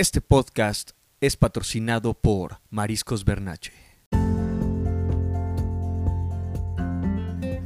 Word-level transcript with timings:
Este 0.00 0.22
podcast 0.22 0.92
es 1.20 1.36
patrocinado 1.36 2.14
por 2.14 2.62
Mariscos 2.70 3.22
Bernache. 3.26 3.74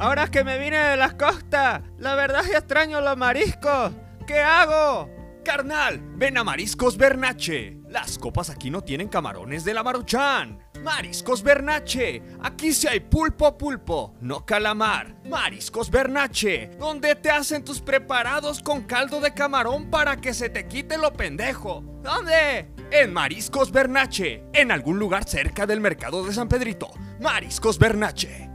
Ahora 0.01 0.27
que 0.27 0.43
me 0.43 0.59
vine 0.59 0.77
de 0.77 0.97
las 0.97 1.15
costas, 1.15 1.83
la 1.97 2.17
verdad 2.17 2.41
es 2.43 2.51
que 2.51 2.57
extraño 2.57 3.01
los 3.01 3.17
mariscos. 3.17 3.93
¿Qué 4.27 4.41
hago? 4.41 5.09
Carnal, 5.45 6.01
ven 6.17 6.37
a 6.37 6.43
Mariscos 6.43 6.97
Bernache. 6.97 7.79
Las 7.89 8.19
copas 8.19 8.51
aquí 8.51 8.69
no 8.69 8.80
tienen 8.80 9.06
camarones 9.06 9.64
de 9.64 9.72
la 9.72 9.85
Maruchan. 9.85 10.58
Mariscos 10.85 11.42
Bernache. 11.42 12.22
Aquí 12.42 12.74
sí 12.74 12.87
hay 12.87 13.01
pulpo 13.01 13.56
pulpo, 13.56 14.14
no 14.21 14.44
calamar. 14.44 15.16
Mariscos 15.24 15.90
Bernache, 15.90 16.73
donde 16.78 17.14
te 17.14 17.30
hacen 17.30 17.64
tus 17.64 17.80
preparados 17.80 18.60
con 18.60 18.83
caldo 18.83 19.19
de 19.23 19.33
camarón 19.33 19.88
para 19.88 20.19
que 20.19 20.34
se 20.34 20.51
te 20.51 20.69
quite 20.69 20.98
lo 20.98 21.15
pendejo. 21.15 21.83
¿Dónde? 22.02 22.69
En 22.91 23.15
Mariscos 23.15 23.73
Bernache, 23.73 24.45
en 24.52 24.70
algún 24.70 24.98
lugar 24.98 25.25
cerca 25.25 25.65
del 25.65 25.80
mercado 25.80 26.23
de 26.23 26.34
San 26.34 26.51
Pedrito. 26.51 26.91
Mariscos 27.19 27.78
Bernache. 27.78 28.51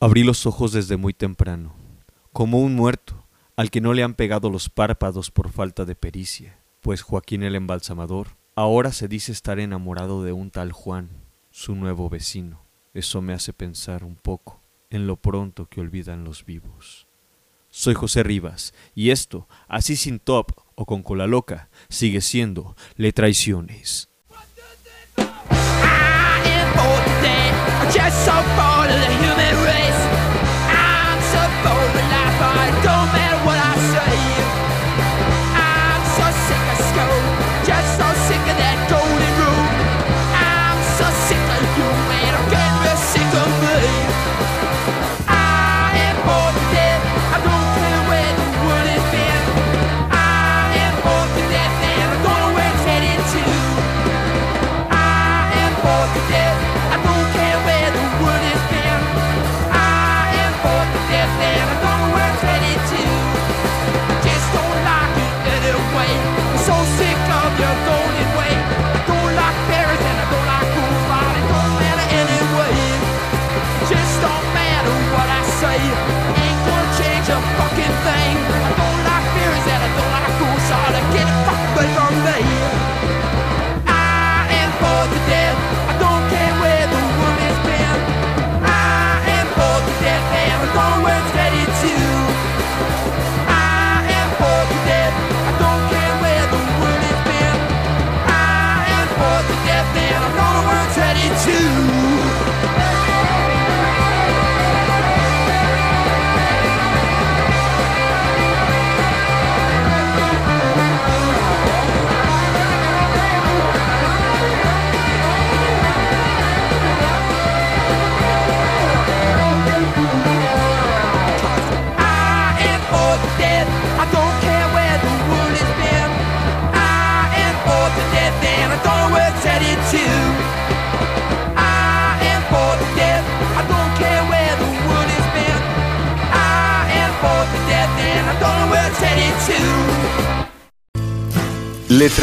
Abrí 0.00 0.22
los 0.24 0.46
ojos 0.46 0.72
desde 0.72 0.96
muy 0.96 1.12
temprano, 1.12 1.76
como 2.32 2.60
un 2.60 2.74
muerto, 2.74 3.28
al 3.56 3.70
que 3.70 3.82
no 3.82 3.92
le 3.92 4.02
han 4.02 4.14
pegado 4.14 4.48
los 4.48 4.70
párpados 4.70 5.30
por 5.30 5.50
falta 5.50 5.84
de 5.84 5.94
pericia, 5.94 6.58
pues 6.80 7.02
Joaquín 7.02 7.42
el 7.42 7.56
embalsamador 7.56 8.42
ahora 8.54 8.92
se 8.92 9.08
dice 9.08 9.32
estar 9.32 9.58
enamorado 9.58 10.22
de 10.22 10.32
un 10.32 10.50
tal 10.50 10.72
Juan, 10.72 11.10
su 11.50 11.74
nuevo 11.74 12.08
vecino. 12.08 12.64
Eso 12.92 13.22
me 13.22 13.32
hace 13.32 13.52
pensar 13.52 14.04
un 14.04 14.16
poco 14.16 14.62
en 14.90 15.06
lo 15.06 15.16
pronto 15.16 15.66
que 15.66 15.80
olvidan 15.80 16.24
los 16.24 16.44
vivos. 16.44 17.08
Soy 17.70 17.94
José 17.94 18.22
Rivas, 18.22 18.72
y 18.94 19.10
esto, 19.10 19.48
así 19.66 19.96
sin 19.96 20.20
top 20.20 20.52
o 20.76 20.86
con 20.86 21.02
cola 21.02 21.26
loca, 21.26 21.70
sigue 21.88 22.20
siendo 22.20 22.76
Le 22.96 23.12
Traiciones. 23.12 24.08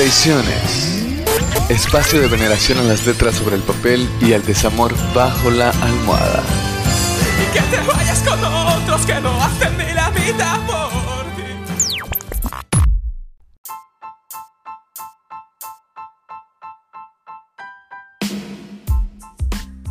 Traiciones. 0.02 1.14
Espacio 1.70 2.20
de 2.20 2.28
veneración 2.28 2.80
a 2.80 2.82
las 2.82 3.06
letras 3.06 3.36
sobre 3.36 3.56
el 3.56 3.62
papel 3.62 4.10
y 4.20 4.34
al 4.34 4.44
desamor 4.44 4.96
bajo 5.14 5.52
la 5.52 5.70
almohada. 5.70 6.44
Y 7.40 7.54
que 7.54 7.60
te 7.60 7.78
vayas 7.86 8.20
con 8.24 8.44
otros 8.44 9.06
que 9.06 9.22
no 9.22 9.30
hacen 9.44 9.78
ni 9.78 9.94
la 9.94 10.10
mitad 10.10 10.60
por 10.66 11.24
ti. 11.36 11.44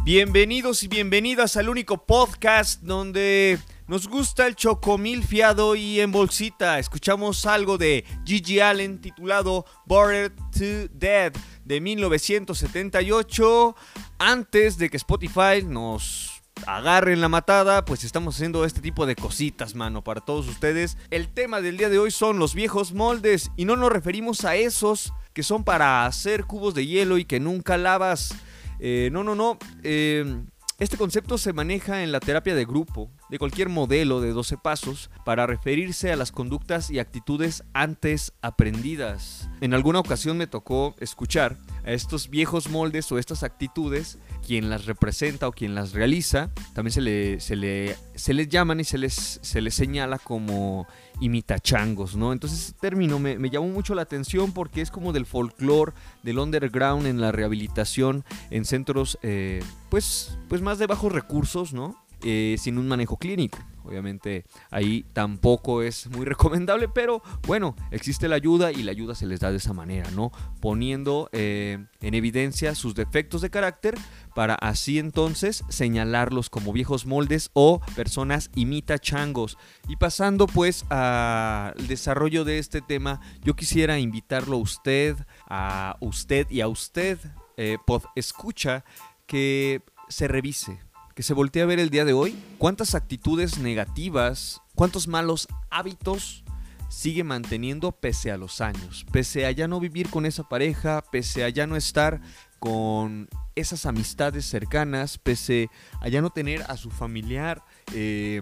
Bienvenidos 0.03 0.82
y 0.82 0.88
bienvenidas 0.88 1.56
al 1.56 1.69
único 1.69 2.04
podcast 2.04 2.82
donde 2.82 3.60
nos 3.91 4.06
gusta 4.06 4.47
el 4.47 4.55
chocomil 4.55 5.25
fiado 5.25 5.75
y 5.75 5.99
en 5.99 6.12
bolsita. 6.12 6.78
Escuchamos 6.78 7.45
algo 7.45 7.77
de 7.77 8.05
Gigi 8.25 8.61
Allen 8.61 9.01
titulado 9.01 9.65
Bored 9.84 10.31
to 10.53 10.89
Dead 10.93 11.33
de 11.65 11.81
1978. 11.81 13.75
Antes 14.21 14.78
de 14.78 14.91
que 14.91 14.97
Spotify 14.97 15.65
nos 15.67 16.41
agarren 16.69 17.21
la 17.21 17.28
matada, 17.28 17.84
pues 17.84 18.05
estamos 18.05 18.37
haciendo 18.37 18.65
este 18.65 18.81
tipo 18.81 19.06
de 19.06 19.17
cositas, 19.17 19.75
mano, 19.75 20.05
para 20.05 20.21
todos 20.21 20.47
ustedes. 20.47 20.97
El 21.11 21.27
tema 21.27 21.61
del 21.61 21.77
día 21.77 21.89
de 21.89 21.99
hoy 21.99 22.12
son 22.12 22.39
los 22.39 22.55
viejos 22.55 22.93
moldes 22.93 23.51
y 23.57 23.65
no 23.65 23.75
nos 23.75 23.91
referimos 23.91 24.45
a 24.45 24.55
esos 24.55 25.12
que 25.33 25.43
son 25.43 25.65
para 25.65 26.07
hacer 26.07 26.45
cubos 26.45 26.75
de 26.75 26.87
hielo 26.87 27.19
y 27.19 27.25
que 27.25 27.41
nunca 27.41 27.77
lavas. 27.77 28.37
Eh, 28.78 29.09
no, 29.11 29.25
no, 29.25 29.34
no. 29.34 29.59
eh, 29.83 30.45
este 30.81 30.97
concepto 30.97 31.37
se 31.37 31.53
maneja 31.53 32.03
en 32.03 32.11
la 32.11 32.21
terapia 32.21 32.55
de 32.55 32.65
grupo, 32.65 33.11
de 33.30 33.38
cualquier 33.38 33.68
modelo 33.68 34.20
de 34.20 34.32
12 34.32 34.56
pasos, 34.58 35.10
para 35.24 35.46
referirse 35.46 36.12
a 36.12 36.16
las 36.16 36.32
conductas 36.32 36.91
y 36.91 36.98
actitudes 36.98 37.64
antes 37.72 38.32
aprendidas. 38.42 39.48
En 39.60 39.74
alguna 39.74 40.00
ocasión 40.00 40.36
me 40.36 40.46
tocó 40.46 40.94
escuchar 40.98 41.56
a 41.84 41.92
estos 41.92 42.28
viejos 42.28 42.68
moldes 42.68 43.10
o 43.12 43.18
estas 43.18 43.42
actitudes, 43.42 44.18
quien 44.46 44.68
las 44.68 44.86
representa 44.86 45.48
o 45.48 45.52
quien 45.52 45.74
las 45.74 45.92
realiza, 45.92 46.50
también 46.74 46.92
se, 46.92 47.00
le, 47.00 47.41
se, 47.41 47.56
le, 47.56 47.96
se 48.14 48.34
les 48.34 48.48
llaman 48.48 48.80
y 48.80 48.84
se 48.84 48.98
les, 48.98 49.38
se 49.42 49.60
les 49.60 49.74
señala 49.74 50.18
como 50.18 50.86
imitachangos, 51.20 52.16
¿no? 52.16 52.32
Entonces 52.32 52.60
ese 52.60 52.72
término 52.72 53.18
me, 53.18 53.50
llamó 53.50 53.68
mucho 53.68 53.94
la 53.94 54.03
atención 54.03 54.53
porque 54.53 54.80
es 54.80 54.91
como 54.91 55.12
del 55.12 55.26
folclore, 55.26 55.92
del 56.22 56.38
underground 56.38 57.06
en 57.06 57.21
la 57.21 57.33
rehabilitación 57.33 58.24
en 58.50 58.65
centros, 58.65 59.18
eh, 59.22 59.62
pues, 59.91 60.38
pues 60.48 60.62
más 60.62 60.78
de 60.78 60.86
bajos 60.86 61.12
recursos, 61.12 61.72
¿no? 61.72 61.99
Eh, 62.22 62.57
sin 62.59 62.77
un 62.77 62.87
manejo 62.87 63.17
clínico. 63.17 63.59
Obviamente 63.83 64.45
ahí 64.71 65.07
tampoco 65.15 65.83
es 65.83 66.07
muy 66.09 66.25
recomendable, 66.27 66.89
pero 66.89 67.22
bueno, 67.47 67.75
existe 67.91 68.28
la 68.28 68.37
ayuda 68.37 68.72
y 68.72 68.83
la 68.83 68.91
ayuda 68.91 69.15
se 69.15 69.27
les 69.27 69.41
da 69.41 69.51
de 69.51 69.57
esa 69.57 69.72
manera, 69.72 70.11
¿no? 70.11 70.31
Poniendo 70.61 71.31
eh, 71.33 71.78
en 72.03 72.15
evidencia 72.15 72.75
sus 72.75 72.95
defectos 72.95 73.41
de 73.41 73.49
carácter 73.49 73.95
para 74.34 74.55
así 74.55 74.99
entonces 74.99 75.65
señalarlos 75.71 76.51
como 76.51 76.75
viejos 76.75 77.07
moldes 77.07 77.51
o 77.55 77.81
personas 77.97 78.51
imita 78.55 78.99
changos. 78.99 79.57
Y 79.89 79.97
pasando 79.97 80.47
pues 80.47 80.84
al 80.91 81.87
desarrollo 81.89 82.45
de 82.45 82.59
este 82.59 82.83
tema, 82.83 83.21
yo 83.43 83.57
quisiera 83.57 83.99
invitarlo 83.99 84.57
a 84.57 84.61
usted, 84.61 85.17
a 85.49 85.97
usted 86.01 86.47
y 86.51 86.61
a 86.61 86.69
usted, 86.69 87.19
eh, 87.57 87.78
pod 87.87 88.03
escucha, 88.15 88.84
que 89.27 89.83
se 90.09 90.27
revise, 90.28 90.81
que 91.21 91.25
se 91.25 91.34
voltee 91.34 91.61
a 91.63 91.67
ver 91.67 91.78
el 91.78 91.91
día 91.91 92.07
de 92.07 92.15
hoy 92.15 92.34
cuántas 92.57 92.95
actitudes 92.95 93.59
negativas, 93.59 94.63
cuántos 94.75 95.07
malos 95.07 95.49
hábitos 95.69 96.45
sigue 96.89 97.25
manteniendo 97.25 97.93
pese 97.93 98.31
a 98.31 98.39
los 98.39 98.63
años, 98.63 99.05
pese 99.13 99.45
a 99.45 99.51
ya 99.51 99.69
no 99.69 99.81
vivir 99.81 100.09
con 100.09 100.25
esa 100.25 100.49
pareja, 100.49 101.05
pese 101.13 101.45
a 101.45 101.51
ya 101.51 101.67
no 101.67 101.77
estar 101.77 102.22
con 102.59 103.28
esas 103.55 103.84
amistades 103.84 104.47
cercanas, 104.47 105.19
pese 105.19 105.69
a 106.01 106.09
ya 106.09 106.22
no 106.22 106.31
tener 106.31 106.63
a 106.69 106.78
su 106.78 106.91
familiar 106.91 107.63
eh, 107.93 108.41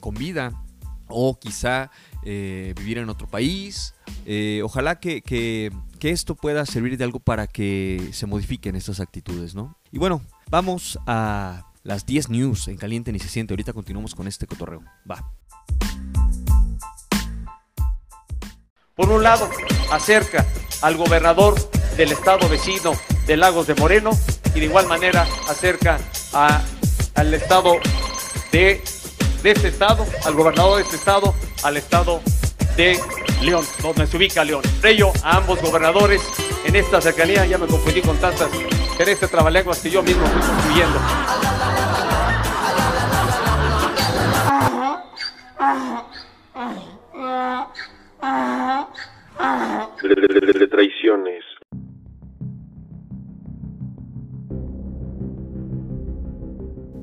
con 0.00 0.16
vida 0.16 0.60
o 1.06 1.38
quizá 1.38 1.92
eh, 2.24 2.74
vivir 2.76 2.98
en 2.98 3.10
otro 3.10 3.28
país. 3.28 3.94
Eh, 4.26 4.60
ojalá 4.64 4.98
que, 4.98 5.22
que- 5.22 5.70
que 6.00 6.10
esto 6.10 6.34
pueda 6.34 6.66
servir 6.66 6.96
de 6.98 7.04
algo 7.04 7.20
para 7.20 7.46
que 7.46 8.10
se 8.12 8.26
modifiquen 8.26 8.74
estas 8.74 8.98
actitudes, 8.98 9.54
¿no? 9.54 9.76
Y 9.92 9.98
bueno, 9.98 10.20
vamos 10.50 10.98
a 11.06 11.67
las 11.88 12.04
10 12.04 12.28
news 12.28 12.68
en 12.68 12.76
Caliente 12.76 13.10
ni 13.12 13.18
se 13.18 13.28
siente. 13.28 13.54
Ahorita 13.54 13.72
continuamos 13.72 14.14
con 14.14 14.28
este 14.28 14.46
cotorreo. 14.46 14.82
Va. 15.10 15.24
Por 18.94 19.08
un 19.08 19.22
lado, 19.22 19.48
acerca 19.90 20.44
al 20.82 20.96
gobernador 20.98 21.54
del 21.96 22.12
estado 22.12 22.46
vecino 22.48 22.92
de 23.26 23.36
Lagos 23.38 23.66
de 23.66 23.74
Moreno 23.74 24.10
y 24.54 24.60
de 24.60 24.66
igual 24.66 24.86
manera 24.86 25.26
acerca 25.48 25.98
a- 26.34 26.60
al 27.14 27.32
estado 27.32 27.76
de, 28.52 28.82
de 29.42 29.50
este 29.50 29.68
estado, 29.68 30.04
al 30.26 30.34
gobernador 30.34 30.76
de 30.76 30.82
este 30.82 30.96
estado, 30.96 31.34
al 31.62 31.78
estado 31.78 32.20
de 32.76 33.00
León, 33.40 33.64
donde 33.82 34.06
se 34.06 34.16
ubica 34.18 34.44
León. 34.44 34.62
Por 34.82 35.10
a 35.22 35.38
ambos 35.38 35.62
gobernadores 35.62 36.20
en 36.66 36.76
esta 36.76 37.00
cercanía, 37.00 37.46
ya 37.46 37.56
me 37.56 37.66
confundí 37.66 38.02
con 38.02 38.18
tantas 38.18 38.50
en 38.98 39.08
este 39.08 39.26
trabalenguas 39.28 39.78
que 39.78 39.90
yo 39.90 40.02
mismo 40.02 40.26
fui 40.26 40.40
construyendo. 40.42 40.98
Traiciones. 50.78 51.44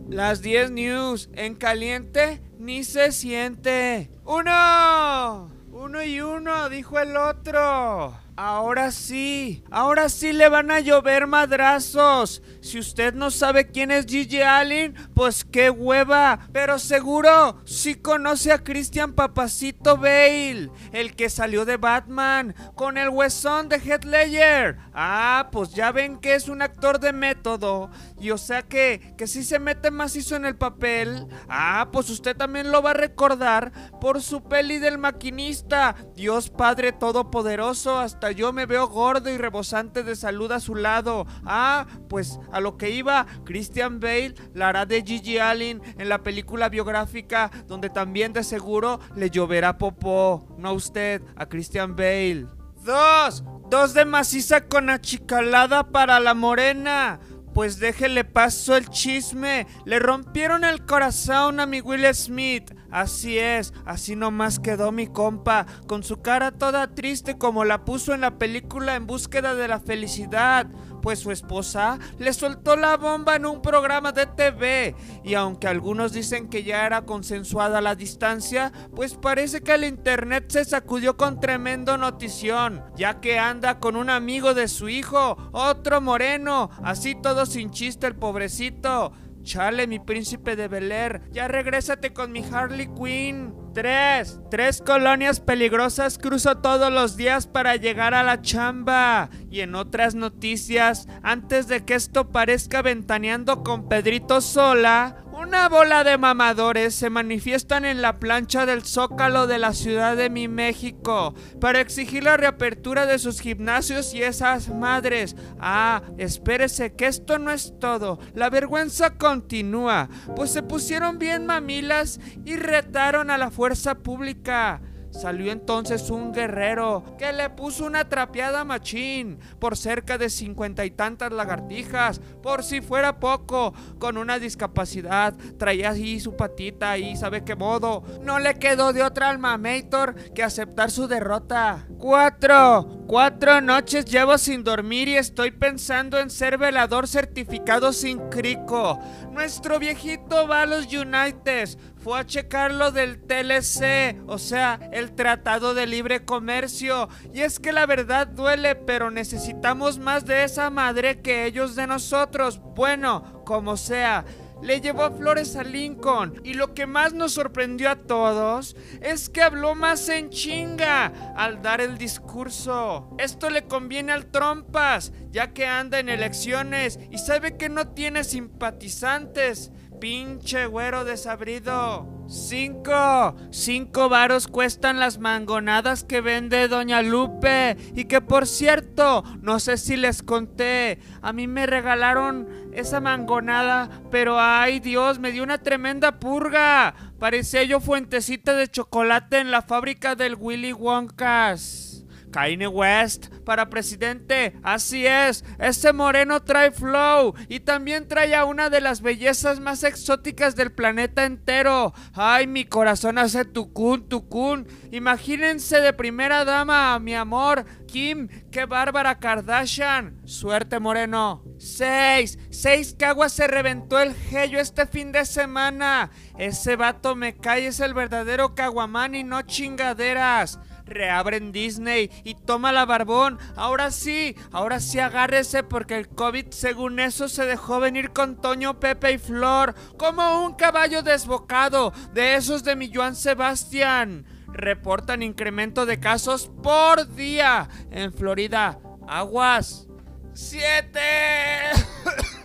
Las 0.08 0.42
10 0.42 0.72
news 0.72 1.30
en 1.34 1.56
caliente 1.56 2.42
ni 2.58 2.86
se 2.86 3.12
siente. 3.12 4.10
¡Uno! 4.24 5.52
Uno 5.74 6.04
y 6.06 6.22
uno, 6.22 6.70
dijo 6.70 7.00
el 7.00 7.18
otro. 7.18 8.25
Ahora 8.38 8.92
sí, 8.92 9.64
ahora 9.72 10.10
sí 10.10 10.34
le 10.34 10.50
van 10.50 10.70
a 10.70 10.82
llover 10.82 11.26
madrazos. 11.26 12.42
Si 12.60 12.78
usted 12.78 13.14
no 13.14 13.32
sabe 13.32 13.68
quién 13.68 13.92
es 13.92 14.06
Gigi 14.06 14.42
Allen, 14.42 14.94
pues 15.14 15.46
qué 15.46 15.70
hueva. 15.70 16.40
Pero 16.52 16.78
seguro 16.78 17.62
sí 17.64 17.96
conoce 17.96 18.52
a 18.52 18.62
Christian 18.62 19.14
Papacito 19.14 19.96
Bale, 19.96 20.70
el 20.92 21.16
que 21.16 21.30
salió 21.30 21.64
de 21.64 21.78
Batman 21.78 22.54
con 22.76 22.98
el 22.98 23.08
huesón 23.08 23.70
de 23.70 23.78
Heath 23.78 24.04
Ledger. 24.04 24.80
Ah, 24.94 25.48
pues 25.54 25.74
ya 25.74 25.94
ven 25.94 26.18
que 26.18 26.36
es 26.36 26.50
un 26.50 26.62
actor 26.62 27.00
de 27.00 27.14
método. 27.14 27.90
Y 28.20 28.32
o 28.32 28.38
sea 28.38 28.64
que, 28.64 29.14
que 29.18 29.28
sí 29.28 29.46
se 29.46 29.60
mete 29.60 29.92
macizo 29.92 30.36
en 30.36 30.44
el 30.44 30.58
papel. 30.58 31.26
Ah, 31.48 31.88
pues 31.90 32.10
usted 32.10 32.36
también 32.36 32.70
lo 32.70 32.82
va 32.82 32.92
a 32.92 32.96
recordar 32.96 33.72
por 34.02 34.22
su 34.22 34.44
peli 34.44 34.80
del 34.80 34.98
maquinista. 34.98 35.96
Dios 36.16 36.50
Padre 36.50 36.92
Todopoderoso, 36.92 37.98
hasta 37.98 38.25
yo 38.32 38.54
me 38.54 38.66
veo 38.66 38.88
gordo 38.88 39.30
y 39.30 39.38
rebosante 39.38 40.04
de 40.04 40.16
salud 40.16 40.52
a 40.52 40.60
su 40.60 40.76
lado. 40.76 41.26
Ah, 41.46 41.88
pues 42.10 42.40
a 42.52 42.60
lo 42.60 42.78
que 42.78 42.90
iba, 42.90 43.26
Christian 43.44 44.00
Bale 44.00 44.36
la 44.54 44.70
hará 44.70 44.86
de 44.86 45.04
Gigi 45.04 45.38
Allen 45.38 45.82
en 45.98 46.10
la 46.10 46.24
película 46.24 46.70
biográfica 46.70 47.52
donde 47.68 47.90
también 47.90 48.34
de 48.34 48.44
seguro 48.44 49.00
le 49.16 49.30
lloverá 49.30 49.78
popó. 49.78 50.48
No 50.58 50.70
a 50.70 50.74
usted, 50.74 51.22
a 51.36 51.48
Christian 51.48 51.96
Bale. 51.96 52.48
Dos, 52.84 53.44
dos 53.70 53.94
de 53.94 54.06
maciza 54.06 54.62
con 54.68 54.90
achicalada 54.90 55.92
para 55.92 56.20
la 56.20 56.34
morena. 56.34 57.20
Pues 57.54 57.80
déjele 57.80 58.26
paso 58.26 58.76
el 58.76 58.90
chisme. 58.90 59.66
Le 59.86 60.00
rompieron 60.00 60.64
el 60.66 60.86
corazón 60.86 61.60
a 61.60 61.66
mi 61.66 61.82
Will 61.82 62.06
Smith. 62.14 62.72
Así 62.96 63.38
es, 63.38 63.74
así 63.84 64.16
nomás 64.16 64.58
quedó 64.58 64.94
mi 64.94 65.08
compa, 65.08 65.66
con 65.86 66.02
su 66.02 66.22
cara 66.22 66.54
toda 66.54 66.96
triste 66.96 67.38
como 67.38 67.66
la 67.66 67.84
puso 67.84 68.14
en 68.14 68.22
la 68.22 68.38
película 68.38 68.96
En 68.96 69.06
búsqueda 69.06 69.54
de 69.54 69.68
la 69.68 69.82
felicidad. 69.82 70.68
Pues 71.02 71.20
su 71.20 71.32
esposa 71.32 72.00
le 72.18 72.32
soltó 72.32 72.78
la 72.78 72.96
bomba 72.96 73.36
en 73.36 73.46
un 73.46 73.62
programa 73.62 74.14
de 74.14 74.26
TV. 74.26 74.96
Y 75.26 75.36
aunque 75.36 75.68
algunos 75.68 76.14
dicen 76.14 76.48
que 76.48 76.64
ya 76.64 76.86
era 76.86 77.02
consensuada 77.02 77.82
la 77.82 77.96
distancia, 77.96 78.72
pues 78.96 79.14
parece 79.16 79.62
que 79.62 79.74
el 79.74 79.84
internet 79.84 80.46
se 80.48 80.64
sacudió 80.64 81.18
con 81.18 81.40
tremendo 81.40 81.98
notición, 81.98 82.82
ya 82.96 83.20
que 83.20 83.38
anda 83.38 83.80
con 83.80 83.98
un 83.98 84.10
amigo 84.10 84.54
de 84.54 84.68
su 84.68 84.88
hijo, 84.88 85.38
otro 85.52 86.00
moreno, 86.02 86.72
así 86.82 87.14
todo 87.14 87.46
sin 87.46 87.70
chiste 87.70 88.08
el 88.08 88.16
pobrecito. 88.16 89.12
Chale, 89.46 89.86
mi 89.86 90.00
príncipe 90.00 90.56
de 90.56 90.68
Bel 90.68 90.92
Air, 90.92 91.22
ya 91.32 91.48
regrésate 91.48 92.12
con 92.12 92.32
mi 92.32 92.44
Harley 92.44 92.88
Quinn. 92.88 93.54
Tres, 93.76 94.40
tres 94.50 94.82
colonias 94.82 95.42
peligrosas 95.42 96.18
cruzo 96.18 96.58
todos 96.58 96.92
los 96.92 97.16
días 97.16 97.46
para 97.46 97.76
llegar 97.76 98.14
a 98.14 98.24
la 98.24 98.42
chamba. 98.42 99.30
Y 99.52 99.60
en 99.60 99.76
otras 99.76 100.16
noticias, 100.16 101.08
antes 101.22 101.68
de 101.68 101.86
que 101.86 101.94
esto 101.94 102.32
parezca 102.32 102.82
ventaneando 102.82 103.64
con 103.64 103.88
Pedrito 103.88 104.42
Sola, 104.42 105.25
una 105.38 105.68
bola 105.68 106.06
de 106.06 106.18
mamadores 106.18 106.96
se 106.96 107.10
manifiestan 107.10 107.84
en 107.84 108.02
la 108.02 108.20
plancha 108.20 108.66
del 108.66 108.84
Zócalo 108.84 109.48
de 109.48 109.60
la 109.60 109.74
Ciudad 109.74 110.16
de 110.16 110.30
mi 110.30 110.48
México 110.48 111.34
para 111.60 111.82
exigir 111.82 112.24
la 112.24 112.38
reapertura 112.38 113.06
de 113.06 113.20
sus 113.20 113.42
gimnasios 113.42 114.14
y 114.14 114.24
esas 114.24 114.70
madres. 114.70 115.36
Ah, 115.60 116.04
espérese 116.18 116.96
que 116.96 117.08
esto 117.08 117.38
no 117.38 117.52
es 117.52 117.74
todo. 117.80 118.18
La 118.34 118.50
vergüenza 118.50 119.18
continúa, 119.18 120.10
pues 120.36 120.52
se 120.52 120.64
pusieron 120.64 121.20
bien 121.20 121.46
mamilas 121.46 122.20
y 122.46 122.56
retaron 122.56 123.30
a 123.30 123.38
la 123.38 123.52
fuerza 123.52 123.96
pública. 123.96 124.82
Salió 125.20 125.52
entonces 125.52 126.10
un 126.10 126.34
guerrero 126.34 127.04
que 127.18 127.32
le 127.32 127.50
puso 127.50 127.86
una 127.86 128.10
trapeada 128.10 128.64
machín 128.64 129.40
por 129.60 129.78
cerca 129.78 130.18
de 130.18 130.30
cincuenta 130.30 130.86
y 130.86 130.92
tantas 130.92 131.32
lagartijas, 131.32 132.20
por 132.44 132.64
si 132.64 132.82
fuera 132.82 133.20
poco, 133.20 133.74
con 133.98 134.18
una 134.18 134.40
discapacidad, 134.40 135.34
traía 135.58 135.90
así 135.90 136.20
su 136.20 136.36
patita 136.36 136.98
y 136.98 137.16
sabe 137.16 137.44
qué 137.44 137.56
modo. 137.56 138.04
No 138.22 138.40
le 138.40 138.56
quedó 138.56 138.94
de 138.94 139.04
otra 139.04 139.30
alma 139.30 139.58
Mator 139.58 140.16
que 140.34 140.44
aceptar 140.44 140.92
su 140.92 141.08
derrota. 141.08 141.88
Cuatro, 141.98 143.04
cuatro 143.08 143.62
noches 143.62 144.06
llevo 144.06 144.38
sin 144.38 144.64
dormir 144.64 145.08
y 145.08 145.16
estoy 145.16 145.52
pensando 145.52 146.20
en 146.20 146.30
ser 146.30 146.58
velador 146.58 147.08
certificado 147.08 147.94
sin 147.94 148.20
crico. 148.30 149.00
Nuestro 149.32 149.80
viejito 149.80 150.48
va 150.48 150.62
a 150.62 150.66
los 150.66 150.86
United, 150.86 151.70
fue 152.06 152.20
a 152.20 152.26
checar 152.28 152.72
lo 152.72 152.92
del 152.92 153.18
TLC, 153.18 154.22
o 154.28 154.38
sea, 154.38 154.80
el 154.92 155.16
Tratado 155.16 155.74
de 155.74 155.88
Libre 155.88 156.24
Comercio. 156.24 157.10
Y 157.34 157.42
es 157.42 157.60
que 157.60 157.72
la 157.72 157.88
verdad 157.88 158.28
duele, 158.28 158.76
pero 158.76 159.10
necesitamos 159.10 159.98
más 159.98 160.24
de 160.24 160.44
esa 160.44 160.70
madre 160.70 161.22
que 161.24 161.48
ellos 161.48 161.76
de 161.76 161.88
nosotros. 161.88 162.62
Bueno, 162.76 163.42
como 163.44 163.76
sea. 163.76 164.24
Le 164.62 164.82
llevó 164.82 165.12
flores 165.12 165.56
a 165.56 165.64
Lincoln 165.64 166.42
y 166.44 166.54
lo 166.54 166.74
que 166.74 166.86
más 166.86 167.14
nos 167.14 167.34
sorprendió 167.34 167.90
a 167.90 167.96
todos 167.96 168.76
es 169.02 169.30
que 169.30 169.42
habló 169.42 169.76
más 169.76 170.08
en 170.08 170.30
chinga 170.30 171.08
al 171.36 171.62
dar 171.62 171.82
el 171.82 171.98
discurso. 171.98 173.10
Esto 173.18 173.50
le 173.50 173.66
conviene 173.66 174.14
al 174.14 174.28
Trompas, 174.28 175.12
ya 175.32 175.54
que 175.54 175.66
anda 175.66 176.00
en 176.00 176.10
elecciones 176.10 177.00
y 177.12 177.18
sabe 177.18 177.58
que 177.58 177.68
no 177.68 177.90
tiene 177.90 178.24
simpatizantes. 178.24 179.72
Pinche 180.06 180.68
güero 180.68 181.04
desabrido. 181.04 182.08
Cinco. 182.28 183.36
Cinco 183.50 184.08
varos 184.08 184.48
cuestan 184.48 185.00
las 185.00 185.18
mangonadas 185.18 186.04
que 186.04 186.22
vende 186.22 186.68
Doña 186.68 187.02
Lupe. 187.02 187.76
Y 187.96 188.06
que 188.06 188.22
por 188.22 188.46
cierto, 188.46 189.24
no 189.42 189.60
sé 189.60 189.78
si 189.78 189.98
les 189.98 190.22
conté. 190.22 191.00
A 191.24 191.34
mí 191.34 191.48
me 191.48 191.66
regalaron 191.66 192.48
esa 192.72 193.00
mangonada. 193.00 193.90
Pero 194.12 194.40
ay 194.40 194.80
Dios, 194.80 195.18
me 195.18 195.32
dio 195.32 195.42
una 195.42 195.64
tremenda 195.64 196.20
purga. 196.20 196.94
Parecía 197.18 197.64
yo 197.64 197.80
fuentecita 197.80 198.54
de 198.54 198.68
chocolate 198.68 199.40
en 199.40 199.50
la 199.50 199.64
fábrica 199.64 200.14
del 200.14 200.36
Willy 200.36 200.74
Wonkas. 200.74 201.95
Kanye 202.36 202.68
West 202.68 203.28
para 203.46 203.70
presidente. 203.70 204.60
Así 204.62 205.08
es, 205.08 205.46
ese 205.58 205.94
moreno 205.94 206.44
trae 206.44 206.72
flow 206.72 207.34
y 207.48 207.62
también 207.62 208.10
trae 208.10 208.36
a 208.36 208.44
una 208.44 208.70
de 208.70 208.82
las 208.82 209.02
bellezas 209.02 209.62
más 209.62 209.86
exóticas 209.86 210.58
del 210.58 210.74
planeta 210.74 211.24
entero. 211.24 211.94
Ay, 212.14 212.46
mi 212.46 212.66
corazón 212.66 213.20
hace 213.20 213.46
tucún, 213.46 214.10
tucún. 214.10 214.68
Imagínense 214.92 215.80
de 215.80 215.94
primera 215.94 216.44
dama, 216.44 217.00
mi 217.00 217.16
amor, 217.16 217.64
Kim, 217.88 218.28
que 218.52 218.66
Bárbara 218.66 219.18
Kardashian. 219.18 220.20
Suerte, 220.26 220.82
moreno. 220.82 221.42
Seis, 221.58 222.38
seis 222.50 222.94
caguas 223.00 223.32
se 223.32 223.48
reventó 223.48 223.98
el 223.98 224.14
gello 224.14 224.60
este 224.60 224.88
fin 224.88 225.14
de 225.14 225.24
semana. 225.24 226.12
Ese 226.38 226.76
vato 226.76 227.16
me 227.16 227.38
cae, 227.38 227.68
es 227.68 227.80
el 227.80 227.94
verdadero 227.94 228.56
caguamán 228.56 229.16
y 229.16 229.24
no 229.24 229.42
chingaderas. 229.44 230.60
Reabren 230.86 231.52
Disney 231.52 232.10
y 232.24 232.36
toma 232.36 232.72
la 232.72 232.86
barbón. 232.86 233.40
Ahora 233.56 233.92
sí, 233.92 234.36
ahora 234.52 234.80
sí 234.80 235.00
agárrese 235.00 235.64
porque 235.64 235.98
el 235.98 236.08
COVID 236.08 236.48
según 236.52 237.00
eso 237.00 237.28
se 237.28 237.46
dejó 237.46 237.80
venir 237.80 238.12
con 238.12 238.40
Toño, 238.40 238.80
Pepe 238.80 239.14
y 239.14 239.18
Flor, 239.18 239.76
como 239.98 240.46
un 240.46 240.54
caballo 240.54 241.04
desbocado, 241.04 241.94
de 242.14 242.36
esos 242.36 242.64
de 242.64 242.76
mi 242.76 242.94
Joan 242.94 243.16
Sebastián. 243.16 244.26
Reportan 244.48 245.22
incremento 245.22 245.86
de 245.86 246.00
casos 246.00 246.50
por 246.64 247.14
día 247.16 247.68
en 247.92 248.14
Florida. 248.14 248.80
Aguas. 249.08 249.88
¡Siete! 250.34 251.00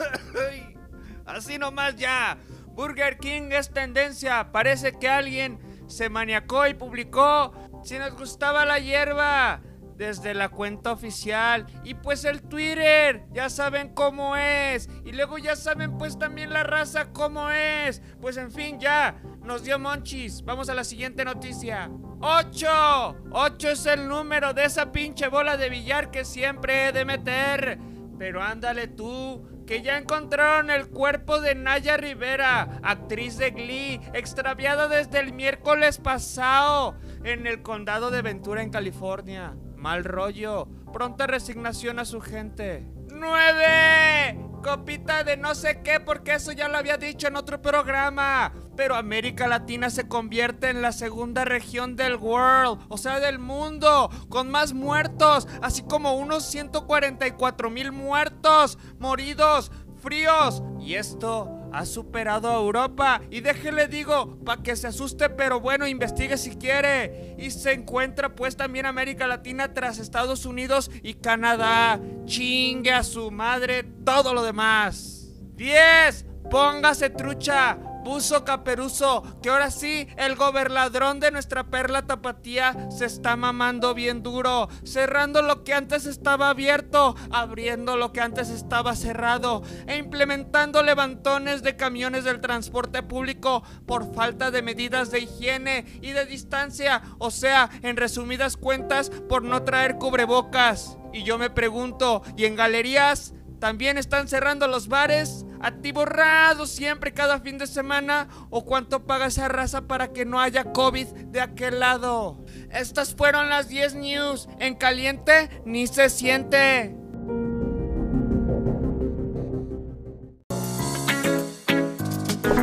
Así 1.27 1.59
nomás 1.59 1.97
ya. 1.97 2.39
Burger 2.75 3.19
King 3.19 3.51
es 3.53 3.71
tendencia. 3.71 4.51
Parece 4.53 4.99
que 4.99 5.09
alguien 5.09 5.59
se 5.87 6.09
maniacó 6.09 6.67
y 6.67 6.75
publicó 6.75 7.53
si 7.83 7.99
nos 7.99 8.17
gustaba 8.17 8.65
la 8.65 8.79
hierba 8.79 9.61
desde 9.97 10.33
la 10.33 10.49
cuenta 10.49 10.93
oficial 10.93 11.67
y 11.85 11.93
pues 11.93 12.25
el 12.25 12.41
Twitter, 12.41 13.23
ya 13.33 13.51
saben 13.51 13.91
cómo 13.91 14.35
es 14.35 14.89
y 15.05 15.13
luego 15.13 15.37
ya 15.37 15.57
saben 15.57 15.99
pues 15.99 16.19
también 16.19 16.55
la 16.55 16.63
raza 16.63 17.13
cómo 17.13 17.51
es. 17.51 18.03
Pues 18.21 18.39
en 18.39 18.51
fin, 18.51 18.81
ya 18.81 19.21
nos 19.43 19.63
dio 19.63 19.79
monchis. 19.79 20.43
Vamos 20.43 20.71
a 20.71 20.75
la 20.75 20.85
siguiente 20.85 21.25
noticia. 21.25 21.91
8. 22.23 23.17
8 23.31 23.71
es 23.71 23.87
el 23.87 24.09
número 24.09 24.55
de 24.55 24.65
esa 24.65 24.91
pinche 24.91 25.29
bola 25.29 25.57
de 25.57 25.69
billar 25.69 26.11
que 26.11 26.25
siempre 26.25 26.89
he 26.89 26.93
de 26.93 27.05
meter. 27.05 27.79
Pero 28.19 28.43
ándale 28.43 28.89
tú, 28.89 29.60
que 29.71 29.83
ya 29.83 29.99
encontraron 29.99 30.69
el 30.69 30.89
cuerpo 30.89 31.41
de 31.41 31.55
Naya 31.55 31.97
Rivera, 31.97 32.81
actriz 32.83 33.39
de 33.39 33.53
Glee, 33.53 34.01
extraviada 34.15 34.89
desde 34.89 35.21
el 35.21 35.33
miércoles 35.33 35.99
pasado 35.99 36.97
en 37.23 37.47
el 37.47 37.63
condado 37.63 38.11
de 38.11 38.21
Ventura, 38.21 38.65
en 38.65 38.71
California. 38.71 39.55
Mal 39.77 40.03
rollo, 40.03 40.67
pronta 40.93 41.29
resignación 41.29 42.01
a 42.01 42.05
su 42.05 42.21
gente. 42.21 42.85
¡Nueve! 43.13 44.45
Copita 44.65 45.23
de 45.23 45.37
no 45.37 45.55
sé 45.55 45.83
qué, 45.85 46.01
porque 46.01 46.35
eso 46.35 46.51
ya 46.51 46.67
lo 46.67 46.77
había 46.77 46.97
dicho 46.97 47.29
en 47.29 47.37
otro 47.37 47.63
programa. 47.63 48.53
Pero 48.81 48.97
América 48.97 49.47
Latina 49.47 49.91
se 49.91 50.09
convierte 50.09 50.71
en 50.71 50.81
la 50.81 50.93
segunda 50.93 51.45
región 51.45 51.97
del 51.97 52.17
world, 52.17 52.81
o 52.89 52.97
sea, 52.97 53.21
del 53.21 53.39
mundo, 53.39 54.09
con 54.31 54.51
más 54.51 54.73
muertos, 54.73 55.47
así 55.61 55.83
como 55.83 56.15
unos 56.15 56.45
144 56.47 57.69
mil 57.69 57.93
muertos, 57.93 58.79
moridos, 58.99 59.71
fríos. 60.03 60.63
Y 60.81 60.95
esto 60.95 61.69
ha 61.75 61.85
superado 61.85 62.49
a 62.49 62.55
Europa. 62.55 63.21
Y 63.31 63.41
déjele 63.41 63.87
digo, 63.87 64.39
para 64.47 64.63
que 64.63 64.75
se 64.77 64.87
asuste, 64.87 65.29
pero 65.29 65.61
bueno, 65.61 65.87
investigue 65.87 66.39
si 66.39 66.57
quiere. 66.57 67.37
Y 67.39 67.51
se 67.51 67.75
encuentra 67.75 68.35
pues 68.35 68.57
también 68.57 68.87
América 68.87 69.27
Latina 69.27 69.75
tras 69.75 69.99
Estados 69.99 70.47
Unidos 70.47 70.91
y 71.03 71.13
Canadá. 71.13 72.01
Chingue 72.25 72.93
a 72.93 73.03
su 73.03 73.31
madre 73.31 73.83
todo 74.07 74.33
lo 74.33 74.43
demás. 74.43 75.29
10. 75.57 76.25
Póngase 76.51 77.11
trucha. 77.11 77.79
Buzo 78.03 78.45
Caperuso, 78.45 79.23
que 79.43 79.51
ahora 79.51 79.71
sí, 79.71 80.09
el 80.17 80.37
gobernadrón 80.37 81.21
de 81.21 81.31
nuestra 81.31 81.65
perla 81.65 82.07
tapatía 82.07 82.89
se 82.91 83.05
está 83.05 83.37
mamando 83.37 83.95
bien 83.95 84.23
duro, 84.23 84.69
cerrando 84.85 85.43
lo 85.43 85.65
que 85.65 85.75
antes 85.75 86.07
estaba 86.07 86.51
abierto, 86.51 87.15
abriendo 87.31 87.97
lo 87.97 88.13
que 88.13 88.21
antes 88.21 88.49
estaba 88.49 88.97
cerrado, 88.97 89.63
e 89.87 89.97
implementando 89.97 90.83
levantones 90.83 91.63
de 91.63 91.77
camiones 91.77 92.25
del 92.25 92.41
transporte 92.41 93.03
público 93.03 93.63
por 93.87 94.15
falta 94.15 94.51
de 94.51 94.63
medidas 94.63 95.11
de 95.11 95.21
higiene 95.21 95.85
y 96.01 96.13
de 96.13 96.27
distancia, 96.27 97.03
o 97.19 97.31
sea, 97.31 97.71
en 97.83 97.97
resumidas 97.97 98.57
cuentas, 98.57 99.11
por 99.29 99.43
no 99.43 99.63
traer 99.63 99.97
cubrebocas. 99.97 100.97
Y 101.13 101.25
yo 101.25 101.39
me 101.39 101.51
pregunto, 101.51 102.23
¿y 102.37 102.45
en 102.45 102.57
galerías? 102.57 103.35
¿También 103.61 103.99
están 103.99 104.27
cerrando 104.27 104.67
los 104.67 104.89
bares? 104.89 105.45
¿Atiborrados 105.61 106.71
siempre 106.71 107.13
cada 107.13 107.41
fin 107.41 107.59
de 107.59 107.67
semana? 107.67 108.27
¿O 108.49 108.65
cuánto 108.65 109.05
paga 109.05 109.27
esa 109.27 109.49
raza 109.49 109.83
para 109.83 110.15
que 110.15 110.25
no 110.25 110.41
haya 110.41 110.73
COVID 110.73 111.07
de 111.27 111.43
aquel 111.43 111.79
lado? 111.79 112.43
Estas 112.71 113.15
fueron 113.15 113.51
las 113.51 113.69
10 113.69 113.97
news. 113.97 114.49
En 114.59 114.77
caliente 114.77 115.63
ni 115.67 115.87
se 115.87 116.09
siente. 116.09 116.97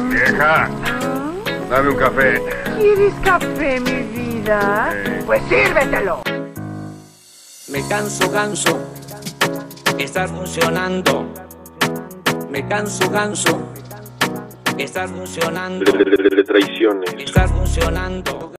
Vieja, 0.10 0.68
dame 1.70 1.90
un 1.90 1.98
café. 1.98 2.42
¿Quieres 2.80 3.14
café, 3.24 3.80
mi 3.82 4.02
vida? 4.02 4.96
Pues 5.28 5.44
sírvetelo. 5.48 6.24
Me 7.68 7.88
canso, 7.88 8.32
ganso. 8.32 8.80
Estás 9.98 10.32
funcionando. 10.32 11.26
Me 12.50 12.68
canso, 12.68 13.10
ganso. 13.10 13.60
Estás 14.78 15.12
funcionando. 15.12 15.92
de 15.92 16.44
traiciones. 16.44 17.14
Estás 17.18 17.52
funcionando. 17.52 18.57